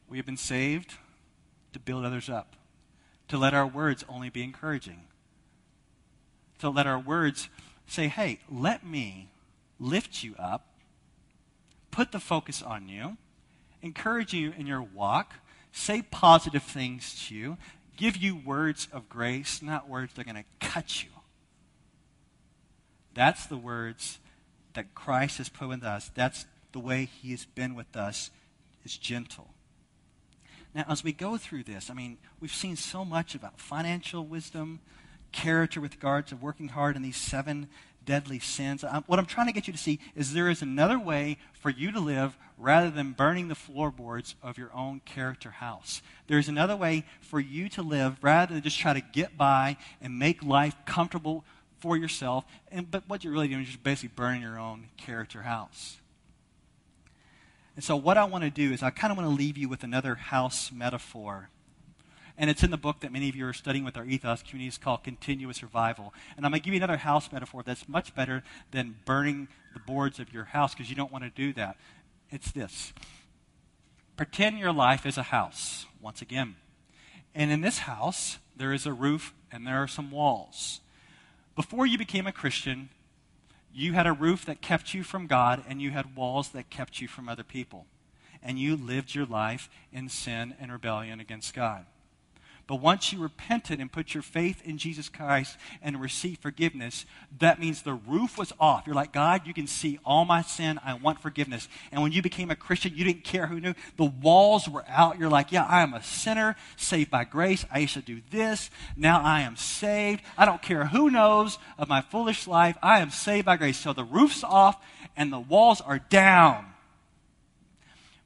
We 0.10 0.18
have 0.18 0.26
been 0.26 0.38
saved 0.38 0.96
to 1.74 1.80
build 1.80 2.06
others 2.06 2.28
up, 2.28 2.56
to 3.28 3.38
let 3.38 3.54
our 3.54 3.68
words 3.68 4.04
only 4.10 4.32
be 4.32 4.42
encouraging, 4.42 5.02
to 6.58 6.72
let 6.72 6.88
our 6.88 6.98
words 6.98 7.50
say, 7.86 8.08
hey, 8.08 8.40
let 8.50 8.84
me 8.84 9.29
lift 9.80 10.24
you 10.24 10.36
up, 10.38 10.68
put 11.92 12.12
the 12.12 12.20
focus 12.20 12.62
on 12.62 12.88
you, 12.88 13.18
encourage 13.82 14.34
you 14.34 14.54
in 14.58 14.68
your 14.68 14.82
walk, 14.82 15.36
say 15.72 16.02
positive 16.02 16.64
things 16.64 17.28
to 17.28 17.36
you, 17.36 17.58
give 17.98 18.18
you 18.18 18.36
words 18.36 18.88
of 18.92 19.10
grace, 19.10 19.62
not 19.62 19.90
words 19.90 20.14
that 20.14 20.22
are 20.22 20.34
going 20.34 20.44
to 20.44 20.68
cut 20.68 21.04
you. 21.04 21.10
That's 23.14 23.46
the 23.46 23.58
words 23.58 24.20
that 24.74 24.94
Christ 24.96 25.40
has 25.40 25.50
put 25.50 25.68
with 25.68 25.84
us. 25.84 26.12
That's 26.14 26.46
the 26.72 26.80
way 26.80 27.06
he 27.06 27.32
has 27.32 27.46
been 27.46 27.76
with 27.76 27.96
us, 27.96 28.30
is 28.86 28.98
gentle. 28.98 29.54
Now, 30.74 30.86
as 30.88 31.04
we 31.04 31.12
go 31.12 31.38
through 31.38 31.64
this, 31.64 31.90
I 31.90 31.94
mean, 31.94 32.18
we've 32.40 32.54
seen 32.54 32.76
so 32.76 33.04
much 33.04 33.34
about 33.34 33.60
financial 33.60 34.26
wisdom, 34.26 34.80
character 35.32 35.82
with 35.82 35.96
regards 35.96 36.30
to 36.30 36.36
working 36.36 36.70
hard 36.70 36.96
in 36.96 37.02
these 37.02 37.18
seven 37.18 37.70
deadly 38.06 38.40
sins. 38.40 38.84
I'm, 38.84 39.04
what 39.08 39.20
I'm 39.20 39.26
trying 39.26 39.48
to 39.48 39.54
get 39.54 39.68
you 39.68 39.74
to 39.74 39.80
see 39.80 40.00
is 40.16 40.34
there 40.34 40.50
is 40.50 40.62
another 40.62 40.98
way 40.98 41.38
for 41.54 41.70
you 41.70 41.92
to 41.92 42.00
live 42.00 42.38
rather 42.58 42.90
than 42.90 43.12
burning 43.12 43.48
the 43.48 43.56
floorboards 43.56 44.36
of 44.42 44.58
your 44.58 44.74
own 44.74 45.02
character 45.06 45.52
house. 45.52 46.02
There's 46.28 46.50
another 46.50 46.76
way 46.76 47.06
for 47.22 47.40
you 47.40 47.70
to 47.70 47.82
live 47.82 48.18
rather 48.22 48.54
than 48.54 48.64
just 48.64 48.80
try 48.80 48.94
to 48.94 49.02
get 49.02 49.38
by 49.38 49.78
and 50.02 50.20
make 50.20 50.44
life 50.44 50.76
comfortable 50.86 51.46
for 51.80 51.96
yourself. 51.98 52.46
And, 52.72 52.90
but 52.90 53.04
what 53.08 53.24
you're 53.24 53.34
really 53.34 53.48
doing 53.48 53.62
is 53.62 53.68
just 53.68 53.84
basically 53.84 54.14
burning 54.16 54.42
your 54.42 54.60
own 54.60 54.88
character 54.98 55.44
house. 55.44 55.98
And 57.76 57.84
so, 57.84 57.96
what 57.96 58.18
I 58.18 58.26
want 58.26 58.44
to 58.44 58.50
do 58.50 58.74
is, 58.74 58.84
I 58.84 58.90
kind 58.90 59.10
of 59.10 59.18
want 59.18 59.30
to 59.30 59.36
leave 59.36 59.58
you 59.58 59.70
with 59.70 59.86
another 59.86 60.16
house 60.16 60.70
metaphor. 60.70 61.50
And 62.40 62.50
it's 62.50 62.64
in 62.64 62.72
the 62.72 62.78
book 62.78 63.02
that 63.02 63.12
many 63.12 63.28
of 63.28 63.36
you 63.36 63.46
are 63.46 63.54
studying 63.54 63.84
with 63.84 63.98
our 63.98 64.06
ethos 64.06 64.42
communities 64.42 64.78
called 64.78 65.04
Continuous 65.04 65.62
Revival. 65.62 66.14
And 66.38 66.46
I'm 66.46 66.54
going 66.54 66.62
to 66.62 66.66
give 66.66 66.74
you 66.74 66.80
another 66.80 66.98
house 66.98 67.30
metaphor 67.34 67.64
that's 67.64 67.90
much 67.90 68.16
better 68.16 68.44
than 68.72 68.96
burning 69.04 69.50
the 69.74 69.82
boards 69.82 70.20
of 70.20 70.34
your 70.34 70.46
house 70.46 70.74
because 70.74 70.90
you 70.90 70.96
don't 70.96 71.12
want 71.12 71.26
to 71.26 71.30
do 71.30 71.52
that. 71.54 71.76
It's 72.32 72.52
this 72.52 72.94
Pretend 74.16 74.58
your 74.58 74.72
life 74.72 75.06
is 75.06 75.18
a 75.18 75.24
house, 75.24 75.86
once 76.02 76.22
again. 76.22 76.56
And 77.36 77.52
in 77.52 77.60
this 77.60 77.80
house, 77.80 78.38
there 78.56 78.72
is 78.72 78.86
a 78.86 78.94
roof 78.94 79.34
and 79.52 79.68
there 79.68 79.84
are 79.84 79.88
some 79.88 80.10
walls. 80.10 80.80
Before 81.58 81.86
you 81.86 81.98
became 81.98 82.26
a 82.26 82.32
Christian, 82.32 82.88
you 83.74 83.94
had 83.94 84.08
a 84.08 84.14
roof 84.14 84.46
that 84.46 84.62
kept 84.62 84.94
you 84.94 85.04
from 85.04 85.28
God, 85.28 85.64
and 85.68 85.82
you 85.82 85.92
had 85.92 86.16
walls 86.16 86.50
that 86.50 86.70
kept 86.70 87.02
you 87.02 87.08
from 87.08 87.28
other 87.28 87.44
people. 87.44 87.86
And 88.42 88.58
you 88.58 88.78
lived 88.78 89.14
your 89.14 89.26
life 89.26 89.70
in 89.92 90.08
sin 90.08 90.56
and 90.60 90.72
rebellion 90.72 91.20
against 91.20 91.54
God. 91.54 91.86
But 92.70 92.82
once 92.82 93.12
you 93.12 93.20
repented 93.20 93.80
and 93.80 93.92
put 93.92 94.14
your 94.14 94.22
faith 94.22 94.62
in 94.64 94.78
Jesus 94.78 95.10
Christ 95.10 95.58
and 95.82 96.00
received 96.00 96.40
forgiveness, 96.40 97.04
that 97.40 97.60
means 97.60 97.82
the 97.82 97.96
roof 97.96 98.38
was 98.38 98.54
off. 98.60 98.84
You're 98.86 98.96
like, 98.96 99.12
God, 99.12 99.48
you 99.48 99.56
can 99.56 99.66
see 99.66 99.98
all 100.06 100.24
my 100.24 100.44
sin. 100.44 100.80
I 100.86 100.94
want 100.94 101.20
forgiveness. 101.20 101.68
And 101.92 102.04
when 102.04 102.12
you 102.12 102.22
became 102.22 102.52
a 102.52 102.56
Christian, 102.56 102.96
you 102.96 103.04
didn't 103.04 103.24
care 103.24 103.48
who 103.48 103.60
knew. 103.60 103.74
The 103.98 104.06
walls 104.06 104.70
were 104.70 104.86
out. 104.88 105.18
You're 105.18 105.32
like, 105.32 105.52
yeah, 105.52 105.66
I 105.66 105.82
am 105.82 105.96
a 105.96 106.04
sinner, 106.04 106.56
saved 106.78 107.10
by 107.10 107.24
grace. 107.24 107.66
I 107.72 107.80
used 107.80 107.96
to 107.96 108.04
do 108.04 108.22
this. 108.30 108.70
Now 108.96 109.20
I 109.24 109.42
am 109.42 109.56
saved. 109.56 110.22
I 110.38 110.46
don't 110.46 110.62
care 110.62 110.86
who 110.86 111.10
knows 111.10 111.58
of 111.80 111.90
my 111.90 112.02
foolish 112.02 112.46
life. 112.46 112.78
I 112.84 113.00
am 113.00 113.10
saved 113.10 113.48
by 113.48 113.58
grace. 113.58 113.80
So 113.80 113.94
the 113.94 114.04
roof's 114.04 114.44
off 114.44 114.80
and 115.18 115.34
the 115.34 115.40
walls 115.40 115.82
are 115.82 115.98
down. 115.98 116.68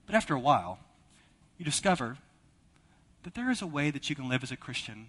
But 0.06 0.16
after 0.16 0.36
a 0.36 0.40
while, 0.40 0.80
you 1.58 1.64
discover 1.64 2.18
that 3.24 3.36
there 3.36 3.50
is 3.50 3.62
a 3.62 3.68
way 3.68 3.92
that 3.92 4.10
you 4.10 4.16
can 4.16 4.30
live 4.30 4.44
as 4.44 4.52
a 4.52 4.58
Christian 4.58 5.08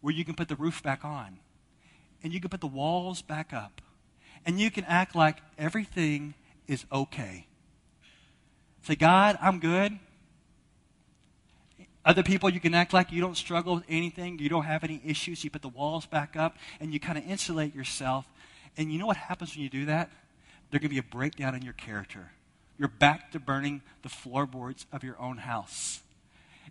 where 0.00 0.14
you 0.14 0.24
can 0.24 0.34
put 0.34 0.48
the 0.48 0.56
roof 0.56 0.82
back 0.82 1.04
on 1.04 1.38
and 2.22 2.32
you 2.32 2.40
can 2.40 2.50
put 2.50 2.60
the 2.60 2.66
walls 2.66 3.22
back 3.22 3.52
up 3.52 3.80
and 4.46 4.58
you 4.58 4.70
can 4.70 4.84
act 4.84 5.14
like 5.14 5.38
everything 5.58 6.34
is 6.66 6.84
okay. 6.90 7.46
Say, 8.82 8.94
God, 8.94 9.38
I'm 9.40 9.58
good. 9.58 9.98
Other 12.04 12.22
people, 12.22 12.48
you 12.48 12.60
can 12.60 12.72
act 12.72 12.94
like 12.94 13.12
you 13.12 13.20
don't 13.20 13.36
struggle 13.36 13.74
with 13.74 13.84
anything, 13.88 14.38
you 14.38 14.48
don't 14.48 14.64
have 14.64 14.84
any 14.84 15.02
issues. 15.04 15.44
You 15.44 15.50
put 15.50 15.60
the 15.60 15.68
walls 15.68 16.06
back 16.06 16.34
up 16.34 16.56
and 16.80 16.94
you 16.94 17.00
kind 17.00 17.18
of 17.18 17.24
insulate 17.28 17.74
yourself. 17.74 18.26
And 18.78 18.90
you 18.90 18.98
know 18.98 19.06
what 19.06 19.18
happens 19.18 19.54
when 19.54 19.62
you 19.62 19.68
do 19.68 19.84
that? 19.86 20.10
There's 20.70 20.80
going 20.80 20.88
to 20.88 20.94
be 20.94 20.98
a 20.98 21.02
breakdown 21.02 21.54
in 21.54 21.62
your 21.62 21.74
character. 21.74 22.30
You're 22.78 22.88
back 22.88 23.32
to 23.32 23.40
burning 23.40 23.82
the 24.02 24.08
floorboards 24.08 24.86
of 24.92 25.04
your 25.04 25.20
own 25.20 25.38
house 25.38 26.00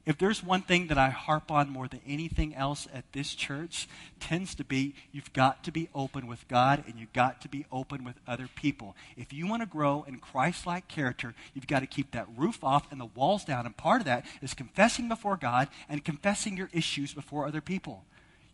if 0.10 0.18
there's 0.18 0.44
one 0.44 0.64
thing 0.64 0.88
that 0.88 0.98
I 0.98 1.10
harp 1.10 1.52
on 1.52 1.70
more 1.70 1.88
than 1.88 2.02
anything 2.08 2.56
else 2.56 2.88
at 2.92 3.14
this 3.14 3.36
church, 3.36 3.88
tends 4.20 4.56
to 4.56 4.64
be 4.64 4.96
you've 5.12 5.32
got 5.34 5.64
to 5.66 5.72
be 5.72 5.88
open 5.94 6.26
with 6.26 6.48
God 6.48 6.84
and 6.88 6.96
you've 6.98 7.14
got 7.14 7.42
to 7.42 7.48
be 7.48 7.68
open 7.72 8.04
with 8.04 8.16
other 8.28 8.50
people. 8.56 8.96
If 9.16 9.32
you 9.32 9.46
want 9.46 9.62
to 9.62 9.68
grow 9.68 10.04
in 10.08 10.18
Christ 10.18 10.66
like 10.66 10.88
character, 10.88 11.36
you've 11.54 11.68
got 11.68 11.82
to 11.82 11.86
keep 11.86 12.10
that 12.10 12.26
roof 12.36 12.64
off 12.64 12.92
and 12.92 13.00
the 13.00 13.06
walls 13.06 13.46
down. 13.46 13.68
And 13.68 13.78
part 13.78 14.02
of 14.02 14.06
that 14.06 14.26
is 14.42 14.56
confessing 14.56 15.10
before 15.10 15.38
God 15.38 15.68
and 15.88 16.04
confessing 16.04 16.58
your 16.58 16.72
issues 16.74 17.14
before 17.14 17.46
other 17.46 17.62
people. 17.62 18.04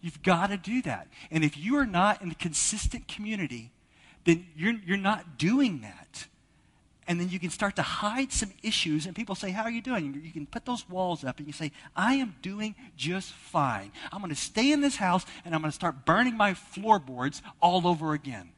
You've 0.02 0.24
got 0.24 0.48
to 0.48 0.58
do 0.58 0.82
that. 0.82 1.08
And 1.32 1.46
if 1.46 1.58
you 1.58 1.78
are 1.78 1.86
not 1.86 2.22
in 2.22 2.32
a 2.32 2.36
consistent 2.36 3.08
community, 3.08 3.72
then 4.26 4.46
you're, 4.58 4.76
you're 4.86 4.98
not 4.98 5.38
doing 5.38 5.80
that 5.84 6.28
and 7.08 7.20
then 7.20 7.30
you 7.30 7.40
can 7.40 7.50
start 7.50 7.76
to 7.76 7.82
hide 7.82 8.32
some 8.32 8.52
issues 8.64 9.06
and 9.06 9.16
people 9.16 9.36
say 9.36 9.52
how 9.52 9.64
are 9.64 9.72
you 9.72 9.82
doing? 9.82 10.20
You 10.24 10.32
can 10.32 10.46
put 10.46 10.66
those 10.66 10.88
walls 10.90 11.24
up 11.24 11.38
and 11.38 11.48
you 11.48 11.54
say 11.54 11.72
i 11.96 12.16
am 12.16 12.36
doing 12.42 12.76
just 12.98 13.32
fine. 13.32 13.92
I'm 14.12 14.20
going 14.20 14.30
to 14.30 14.36
stay 14.36 14.72
in 14.72 14.82
this 14.82 14.96
house 14.96 15.26
and 15.44 15.54
i'm 15.54 15.62
going 15.62 15.72
to 15.72 15.76
start 15.76 16.06
burning 16.06 16.36
my 16.36 16.54
floorboards 16.54 17.42
all 17.62 17.88
over 17.88 18.14
again. 18.14 18.50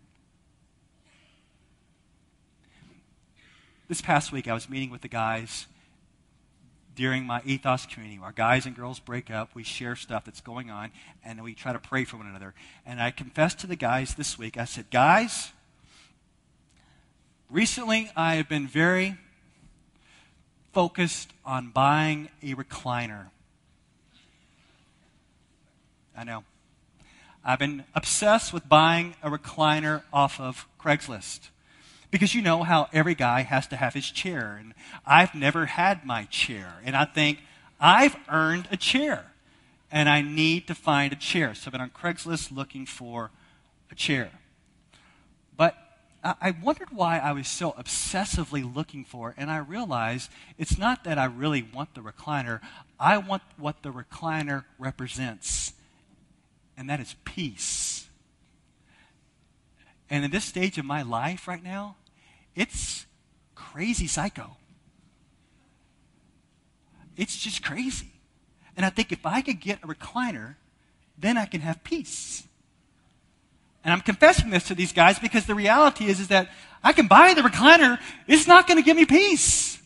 This 3.88 4.02
past 4.02 4.32
week 4.32 4.48
i 4.48 4.54
was 4.54 4.70
meeting 4.70 4.90
with 4.90 5.02
the 5.02 5.08
guys 5.08 5.68
during 6.96 7.26
my 7.26 7.42
ethos 7.46 7.86
community. 7.86 8.20
Our 8.24 8.32
guys 8.32 8.66
and 8.66 8.76
girls 8.76 9.00
break 9.00 9.30
up. 9.30 9.54
We 9.54 9.64
share 9.64 9.96
stuff 9.96 10.26
that's 10.26 10.42
going 10.42 10.72
on 10.72 10.92
and 11.24 11.44
we 11.44 11.54
try 11.54 11.72
to 11.72 11.80
pray 11.80 12.06
for 12.06 12.18
one 12.18 12.28
another. 12.28 12.54
And 12.86 13.02
i 13.02 13.12
confessed 13.12 13.60
to 13.60 13.68
the 13.68 13.76
guys 13.76 14.16
this 14.16 14.40
week. 14.40 14.58
I 14.58 14.66
said 14.66 14.90
guys 14.90 15.52
Recently, 17.50 18.12
I 18.14 18.36
have 18.36 18.50
been 18.50 18.68
very 18.68 19.16
focused 20.74 21.32
on 21.46 21.70
buying 21.70 22.28
a 22.44 22.56
recliner. 22.56 23.28
I 26.16 26.26
know. 26.26 26.44
I've 27.46 27.60
been 27.60 27.86
obsessed 27.96 28.52
with 28.52 28.68
buying 28.68 29.16
a 29.24 29.30
recliner 29.30 30.04
off 30.12 30.42
of 30.42 30.68
Craigslist. 30.78 31.50
Because 32.12 32.36
you 32.36 32.42
know 32.42 32.64
how 32.64 32.90
every 32.92 33.16
guy 33.16 33.44
has 33.44 33.66
to 33.68 33.78
have 33.78 33.94
his 33.94 34.12
chair. 34.12 34.58
And 34.60 34.74
I've 35.06 35.34
never 35.34 35.68
had 35.68 36.06
my 36.06 36.26
chair. 36.26 36.82
And 36.84 36.98
I 36.98 37.06
think, 37.06 37.40
I've 37.80 38.18
earned 38.28 38.68
a 38.72 38.78
chair. 38.78 39.32
And 39.90 40.10
I 40.10 40.22
need 40.22 40.68
to 40.68 40.76
find 40.76 41.14
a 41.14 41.16
chair. 41.16 41.56
So 41.56 41.68
I've 41.68 41.72
been 41.72 41.80
on 41.80 41.92
Craigslist 41.92 42.52
looking 42.52 42.86
for 42.86 43.32
a 43.90 43.96
chair. 43.96 44.32
But 45.56 45.76
I 46.42 46.56
wondered 46.62 46.90
why 46.92 47.20
I 47.20 47.32
was 47.32 47.48
so 47.48 47.72
obsessively 47.72 48.64
looking 48.76 49.06
for 49.06 49.34
and 49.38 49.50
I 49.50 49.58
realized 49.58 50.30
it's 50.58 50.78
not 50.78 51.04
that 51.04 51.18
I 51.18 51.26
really 51.26 51.62
want 51.62 51.94
the 51.94 52.02
recliner. 52.02 52.60
I 53.00 53.18
want 53.18 53.44
what 53.58 53.84
the 53.84 53.92
recliner 53.92 54.66
represents, 54.80 55.74
and 56.76 56.90
that 56.90 57.00
is 57.00 57.16
peace. 57.24 58.10
And 60.10 60.26
in 60.26 60.32
this 60.32 60.46
stage 60.46 60.78
of 60.78 60.86
my 60.86 61.02
life 61.02 61.48
right 61.48 61.64
now, 61.64 61.98
it's 62.56 63.06
crazy 63.56 64.08
psycho. 64.08 64.58
It's 67.16 67.38
just 67.38 67.64
crazy. 67.64 68.12
And 68.76 68.86
I 68.86 68.90
think 68.90 69.12
if 69.12 69.26
I 69.26 69.42
could 69.42 69.60
get 69.60 69.84
a 69.84 69.88
recliner, 69.88 70.56
then 71.18 71.38
I 71.38 71.46
can 71.46 71.62
have 71.62 71.84
peace. 71.84 72.48
And 73.88 73.94
I'm 73.94 74.02
confessing 74.02 74.50
this 74.50 74.66
to 74.66 74.76
these 74.76 74.92
guys 74.92 75.18
because 75.18 75.46
the 75.46 75.56
reality 75.56 76.08
is, 76.08 76.20
is 76.20 76.28
that 76.28 76.50
I 76.84 76.92
can 76.92 77.08
buy 77.08 77.34
the 77.34 77.42
recliner. 77.42 77.98
It's 78.28 78.46
not 78.46 78.68
going 78.68 78.76
to 78.76 78.84
give 78.84 78.98
me 78.98 79.06
peace. 79.06 79.82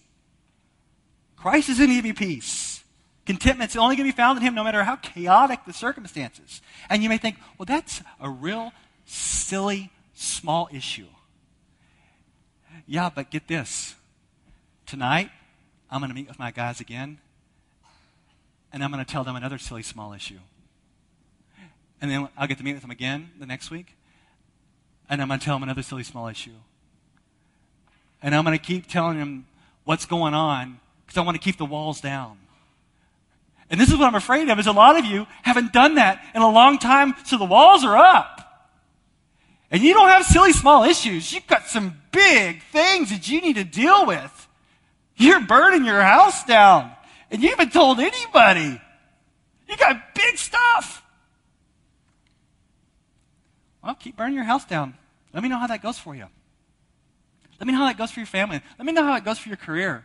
Christ 1.35 1.69
is 1.69 1.77
going 1.77 1.91
to 1.91 1.95
give 1.97 2.05
me 2.05 2.13
peace. 2.13 2.83
Contentment's 3.27 3.75
only 3.75 3.95
going 3.95 4.09
to 4.09 4.11
be 4.11 4.17
found 4.17 4.39
in 4.39 4.43
Him 4.43 4.55
no 4.55 4.63
matter 4.63 4.83
how 4.83 4.95
chaotic 4.95 5.59
the 5.67 5.73
circumstances. 5.73 6.63
And 6.89 7.03
you 7.03 7.09
may 7.09 7.19
think, 7.19 7.37
well, 7.59 7.67
that's 7.67 8.01
a 8.19 8.27
real 8.27 8.73
silly, 9.05 9.91
small 10.15 10.67
issue. 10.73 11.05
Yeah, 12.87 13.11
but 13.13 13.29
get 13.29 13.47
this. 13.47 13.93
Tonight, 14.87 15.29
I'm 15.91 15.99
going 15.99 16.09
to 16.09 16.15
meet 16.15 16.27
with 16.27 16.39
my 16.39 16.49
guys 16.49 16.79
again, 16.79 17.19
and 18.73 18.83
I'm 18.83 18.91
going 18.91 19.05
to 19.05 19.11
tell 19.11 19.23
them 19.23 19.35
another 19.35 19.59
silly, 19.59 19.83
small 19.83 20.11
issue. 20.11 20.39
And 22.01 22.09
then 22.09 22.27
I'll 22.35 22.47
get 22.47 22.57
to 22.57 22.63
meet 22.63 22.73
with 22.73 22.81
them 22.81 22.91
again 22.91 23.29
the 23.39 23.45
next 23.45 23.69
week. 23.69 23.95
And 25.09 25.21
I'm 25.21 25.27
going 25.27 25.39
to 25.39 25.45
tell 25.45 25.55
them 25.55 25.63
another 25.63 25.83
silly 25.83 26.03
small 26.03 26.27
issue. 26.27 26.51
And 28.21 28.33
I'm 28.33 28.43
going 28.43 28.57
to 28.57 28.63
keep 28.63 28.87
telling 28.87 29.19
them 29.19 29.45
what's 29.83 30.05
going 30.05 30.33
on 30.33 30.79
because 31.05 31.17
I 31.17 31.21
want 31.21 31.35
to 31.35 31.43
keep 31.43 31.57
the 31.57 31.65
walls 31.65 32.01
down. 32.01 32.37
And 33.69 33.80
this 33.80 33.89
is 33.89 33.97
what 33.97 34.07
I'm 34.07 34.15
afraid 34.15 34.49
of 34.49 34.59
is 34.59 34.67
a 34.67 34.71
lot 34.71 34.97
of 34.97 35.05
you 35.05 35.26
haven't 35.43 35.71
done 35.71 35.95
that 35.95 36.23
in 36.36 36.41
a 36.41 36.49
long 36.49 36.78
time, 36.78 37.15
so 37.23 37.38
the 37.38 37.45
walls 37.45 37.86
are 37.86 37.95
up. 37.95 38.41
And 39.71 39.82
you 39.82 39.93
don't 39.93 40.09
have 40.09 40.26
silly 40.26 40.51
small 40.51 40.84
issues. 40.84 41.32
You've 41.32 41.47
got 41.47 41.67
some 41.67 42.01
big 42.11 42.61
things 42.63 43.09
that 43.11 43.30
you 43.30 43.39
need 43.39 43.55
to 43.55 43.63
deal 43.63 44.05
with. 44.05 44.47
You're 45.15 45.39
burning 45.39 45.86
your 45.86 46.01
house 46.01 46.43
down. 46.43 46.91
And 47.30 47.41
you 47.41 47.49
haven't 47.49 47.71
told 47.71 47.99
anybody. 47.99 48.82
You 49.69 49.78
got 49.78 50.13
big 50.13 50.38
stuff. 50.38 51.01
Well, 53.84 53.95
keep 53.95 54.15
burning 54.15 54.36
your 54.36 54.43
house 54.43 54.65
down. 54.65 54.95
Let 55.34 55.43
me 55.43 55.49
know 55.49 55.57
how 55.57 55.67
that 55.67 55.82
goes 55.82 55.97
for 55.97 56.15
you. 56.15 56.27
Let 57.59 57.67
me 57.67 57.73
know 57.73 57.79
how 57.79 57.88
that 57.88 57.97
goes 57.97 58.11
for 58.11 58.19
your 58.19 58.27
family. 58.27 58.61
Let 58.77 58.86
me 58.86 58.91
know 58.91 59.03
how 59.03 59.15
it 59.15 59.23
goes 59.23 59.39
for 59.39 59.49
your 59.49 59.57
career. 59.57 60.03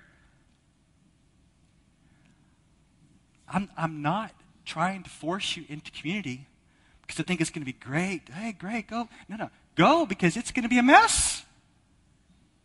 I'm, 3.49 3.69
I'm 3.77 4.03
not 4.03 4.33
trying 4.65 5.03
to 5.05 5.11
force 5.11 5.57
you 5.57 5.65
into 5.69 5.91
community. 5.91 6.47
Because 7.03 7.21
I 7.21 7.23
think 7.23 7.41
it's 7.41 7.51
going 7.51 7.63
to 7.63 7.67
be 7.67 7.79
great. 7.79 8.29
Hey, 8.29 8.53
great, 8.53 8.89
go. 8.89 9.09
No, 9.29 9.37
no. 9.37 9.51
Go 9.77 10.07
because 10.07 10.37
it's 10.37 10.51
going 10.51 10.65
to 10.65 10.69
be 10.69 10.79
a 10.79 10.83
mess. 10.83 11.45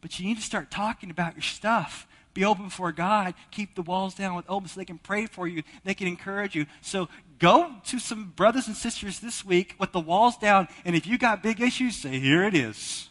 But 0.01 0.19
you 0.19 0.25
need 0.25 0.37
to 0.37 0.43
start 0.43 0.71
talking 0.71 1.11
about 1.11 1.35
your 1.35 1.43
stuff. 1.43 2.07
Be 2.33 2.43
open 2.43 2.69
for 2.69 2.91
God. 2.91 3.33
Keep 3.51 3.75
the 3.75 3.81
walls 3.81 4.15
down 4.15 4.35
with 4.35 4.45
open 4.49 4.67
so 4.67 4.79
they 4.79 4.85
can 4.85 4.97
pray 4.97 5.25
for 5.25 5.47
you. 5.47 5.63
They 5.83 5.93
can 5.93 6.07
encourage 6.07 6.55
you. 6.55 6.65
So 6.81 7.07
go 7.41 7.71
to 7.85 7.99
some 7.99 8.31
brothers 8.35 8.67
and 8.67 8.77
sisters 8.77 9.19
this 9.19 9.43
week 9.43 9.75
with 9.79 9.91
the 9.91 9.99
walls 9.99 10.37
down. 10.37 10.67
And 10.85 10.95
if 10.95 11.07
you 11.07 11.17
got 11.17 11.43
big 11.43 11.59
issues, 11.59 11.95
say, 11.95 12.19
here 12.19 12.43
it 12.43 12.53
is. 12.53 13.09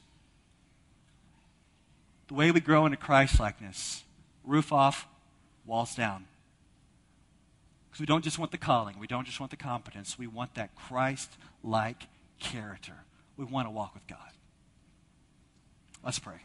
The 2.28 2.35
way 2.35 2.53
we 2.53 2.61
grow 2.61 2.87
into 2.87 2.97
Christ 2.97 3.41
likeness 3.41 4.05
roof 4.45 4.72
off, 4.72 5.07
walls 5.66 5.95
down. 5.95 6.24
Because 7.89 8.01
we 8.01 8.07
don't 8.07 8.24
just 8.24 8.39
want 8.39 8.53
the 8.53 8.59
calling, 8.59 8.99
we 8.99 9.07
don't 9.07 9.26
just 9.26 9.41
want 9.41 9.51
the 9.51 9.57
competence, 9.57 10.18
we 10.18 10.26
want 10.26 10.55
that 10.55 10.74
Christ 10.74 11.31
like 11.62 12.05
character. 12.39 12.95
We 13.37 13.45
want 13.45 13.66
to 13.66 13.70
walk 13.70 13.95
with 13.95 14.07
God. 14.07 14.18
Let's 16.05 16.18
pray. 16.18 16.41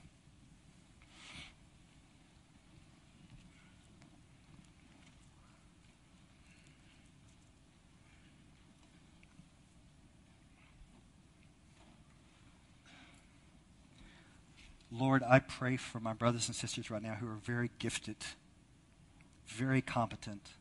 Lord, 14.98 15.24
I 15.24 15.40
pray 15.40 15.76
for 15.76 16.00
my 16.00 16.14
brothers 16.14 16.48
and 16.48 16.56
sisters 16.56 16.90
right 16.90 17.04
now 17.04 17.16
who 17.16 17.28
are 17.28 17.40
very 17.44 17.70
gifted, 17.80 18.16
very 19.46 19.82
competent, 19.82 20.52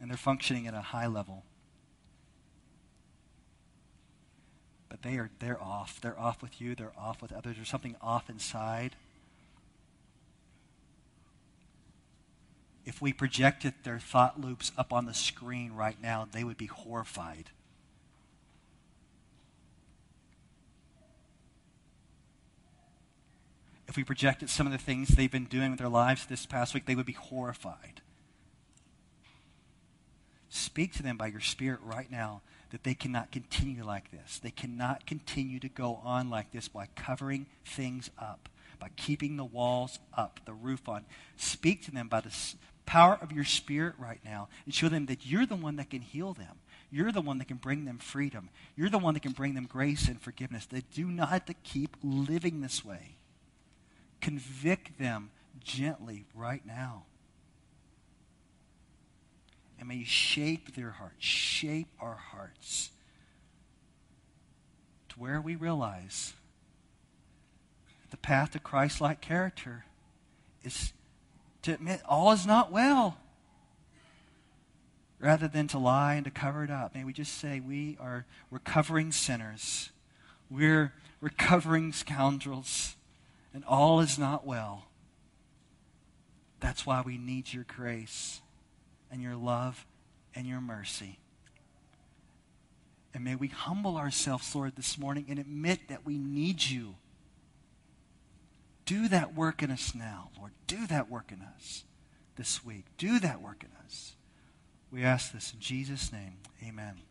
and 0.00 0.10
they're 0.10 0.16
functioning 0.16 0.66
at 0.66 0.72
a 0.72 0.80
high 0.80 1.06
level. 1.06 1.44
But 4.88 5.02
they 5.02 5.18
are 5.18 5.28
they're 5.40 5.62
off. 5.62 6.00
They're 6.00 6.18
off 6.18 6.40
with 6.40 6.58
you, 6.60 6.74
they're 6.74 6.92
off 6.96 7.20
with 7.20 7.32
others. 7.32 7.56
There's 7.56 7.68
something 7.68 7.96
off 8.00 8.30
inside. 8.30 8.96
If 12.86 13.02
we 13.02 13.12
projected 13.12 13.74
their 13.82 13.98
thought 13.98 14.40
loops 14.40 14.72
up 14.78 14.92
on 14.92 15.04
the 15.04 15.14
screen 15.14 15.72
right 15.72 16.00
now, 16.00 16.26
they 16.30 16.44
would 16.44 16.56
be 16.56 16.66
horrified. 16.66 17.50
If 23.88 23.96
we 23.96 24.04
projected 24.04 24.50
some 24.50 24.66
of 24.66 24.72
the 24.72 24.78
things 24.78 25.08
they've 25.08 25.30
been 25.30 25.44
doing 25.44 25.70
with 25.70 25.78
their 25.78 25.88
lives 25.88 26.26
this 26.26 26.46
past 26.46 26.74
week, 26.74 26.86
they 26.86 26.94
would 26.94 27.06
be 27.06 27.12
horrified. 27.12 28.00
Speak 30.48 30.92
to 30.94 31.02
them 31.02 31.16
by 31.16 31.26
your 31.26 31.40
Spirit 31.40 31.80
right 31.82 32.10
now 32.10 32.42
that 32.70 32.82
they 32.82 32.94
cannot 32.94 33.30
continue 33.30 33.84
like 33.84 34.10
this. 34.10 34.38
They 34.38 34.50
cannot 34.50 35.06
continue 35.06 35.60
to 35.60 35.68
go 35.68 36.00
on 36.04 36.30
like 36.30 36.50
this 36.50 36.68
by 36.68 36.88
covering 36.96 37.46
things 37.64 38.10
up, 38.18 38.48
by 38.80 38.88
keeping 38.96 39.36
the 39.36 39.44
walls 39.44 39.98
up, 40.14 40.40
the 40.44 40.52
roof 40.52 40.88
on. 40.88 41.04
Speak 41.36 41.84
to 41.84 41.90
them 41.90 42.08
by 42.08 42.20
the 42.20 42.34
power 42.86 43.18
of 43.20 43.32
your 43.32 43.44
Spirit 43.44 43.94
right 43.98 44.20
now 44.24 44.48
and 44.64 44.74
show 44.74 44.88
them 44.88 45.06
that 45.06 45.26
you're 45.26 45.46
the 45.46 45.56
one 45.56 45.76
that 45.76 45.90
can 45.90 46.02
heal 46.02 46.32
them. 46.32 46.56
You're 46.90 47.12
the 47.12 47.20
one 47.20 47.38
that 47.38 47.48
can 47.48 47.56
bring 47.56 47.84
them 47.84 47.98
freedom. 47.98 48.48
You're 48.76 48.90
the 48.90 48.98
one 48.98 49.14
that 49.14 49.20
can 49.20 49.32
bring 49.32 49.54
them 49.54 49.66
grace 49.66 50.08
and 50.08 50.20
forgiveness. 50.20 50.66
They 50.66 50.82
do 50.94 51.06
not 51.06 51.28
have 51.30 51.44
to 51.46 51.54
keep 51.54 51.96
living 52.02 52.60
this 52.60 52.84
way. 52.84 53.16
Convict 54.26 54.98
them 54.98 55.30
gently 55.62 56.24
right 56.34 56.66
now. 56.66 57.04
And 59.78 59.86
may 59.86 59.98
you 59.98 60.04
shape 60.04 60.74
their 60.74 60.90
hearts, 60.90 61.24
shape 61.24 61.86
our 62.00 62.16
hearts 62.16 62.90
to 65.10 65.20
where 65.20 65.40
we 65.40 65.54
realize 65.54 66.32
the 68.10 68.16
path 68.16 68.50
to 68.50 68.58
Christ 68.58 69.00
like 69.00 69.20
character 69.20 69.84
is 70.64 70.92
to 71.62 71.74
admit 71.74 72.00
all 72.04 72.32
is 72.32 72.44
not 72.44 72.72
well 72.72 73.18
rather 75.20 75.46
than 75.46 75.68
to 75.68 75.78
lie 75.78 76.14
and 76.14 76.24
to 76.24 76.32
cover 76.32 76.64
it 76.64 76.70
up. 76.72 76.96
May 76.96 77.04
we 77.04 77.12
just 77.12 77.38
say 77.38 77.60
we 77.60 77.96
are 78.00 78.26
recovering 78.50 79.12
sinners. 79.12 79.90
We're 80.50 80.94
recovering 81.20 81.92
scoundrels 81.92 82.95
and 83.56 83.64
all 83.64 84.00
is 84.00 84.18
not 84.18 84.46
well. 84.46 84.84
That's 86.60 86.84
why 86.84 87.00
we 87.00 87.16
need 87.16 87.54
your 87.54 87.64
grace 87.64 88.42
and 89.10 89.22
your 89.22 89.34
love 89.34 89.86
and 90.34 90.46
your 90.46 90.60
mercy. 90.60 91.18
And 93.14 93.24
may 93.24 93.34
we 93.34 93.48
humble 93.48 93.96
ourselves, 93.96 94.54
Lord, 94.54 94.76
this 94.76 94.98
morning 94.98 95.24
and 95.30 95.38
admit 95.38 95.88
that 95.88 96.04
we 96.04 96.18
need 96.18 96.64
you. 96.64 96.96
Do 98.84 99.08
that 99.08 99.34
work 99.34 99.62
in 99.62 99.70
us 99.70 99.94
now, 99.94 100.28
Lord. 100.38 100.52
Do 100.66 100.86
that 100.88 101.10
work 101.10 101.32
in 101.32 101.40
us 101.40 101.84
this 102.36 102.62
week. 102.62 102.84
Do 102.98 103.18
that 103.20 103.40
work 103.40 103.64
in 103.64 103.70
us. 103.86 104.16
We 104.90 105.02
ask 105.02 105.32
this 105.32 105.54
in 105.54 105.60
Jesus' 105.60 106.12
name. 106.12 106.34
Amen. 106.62 107.05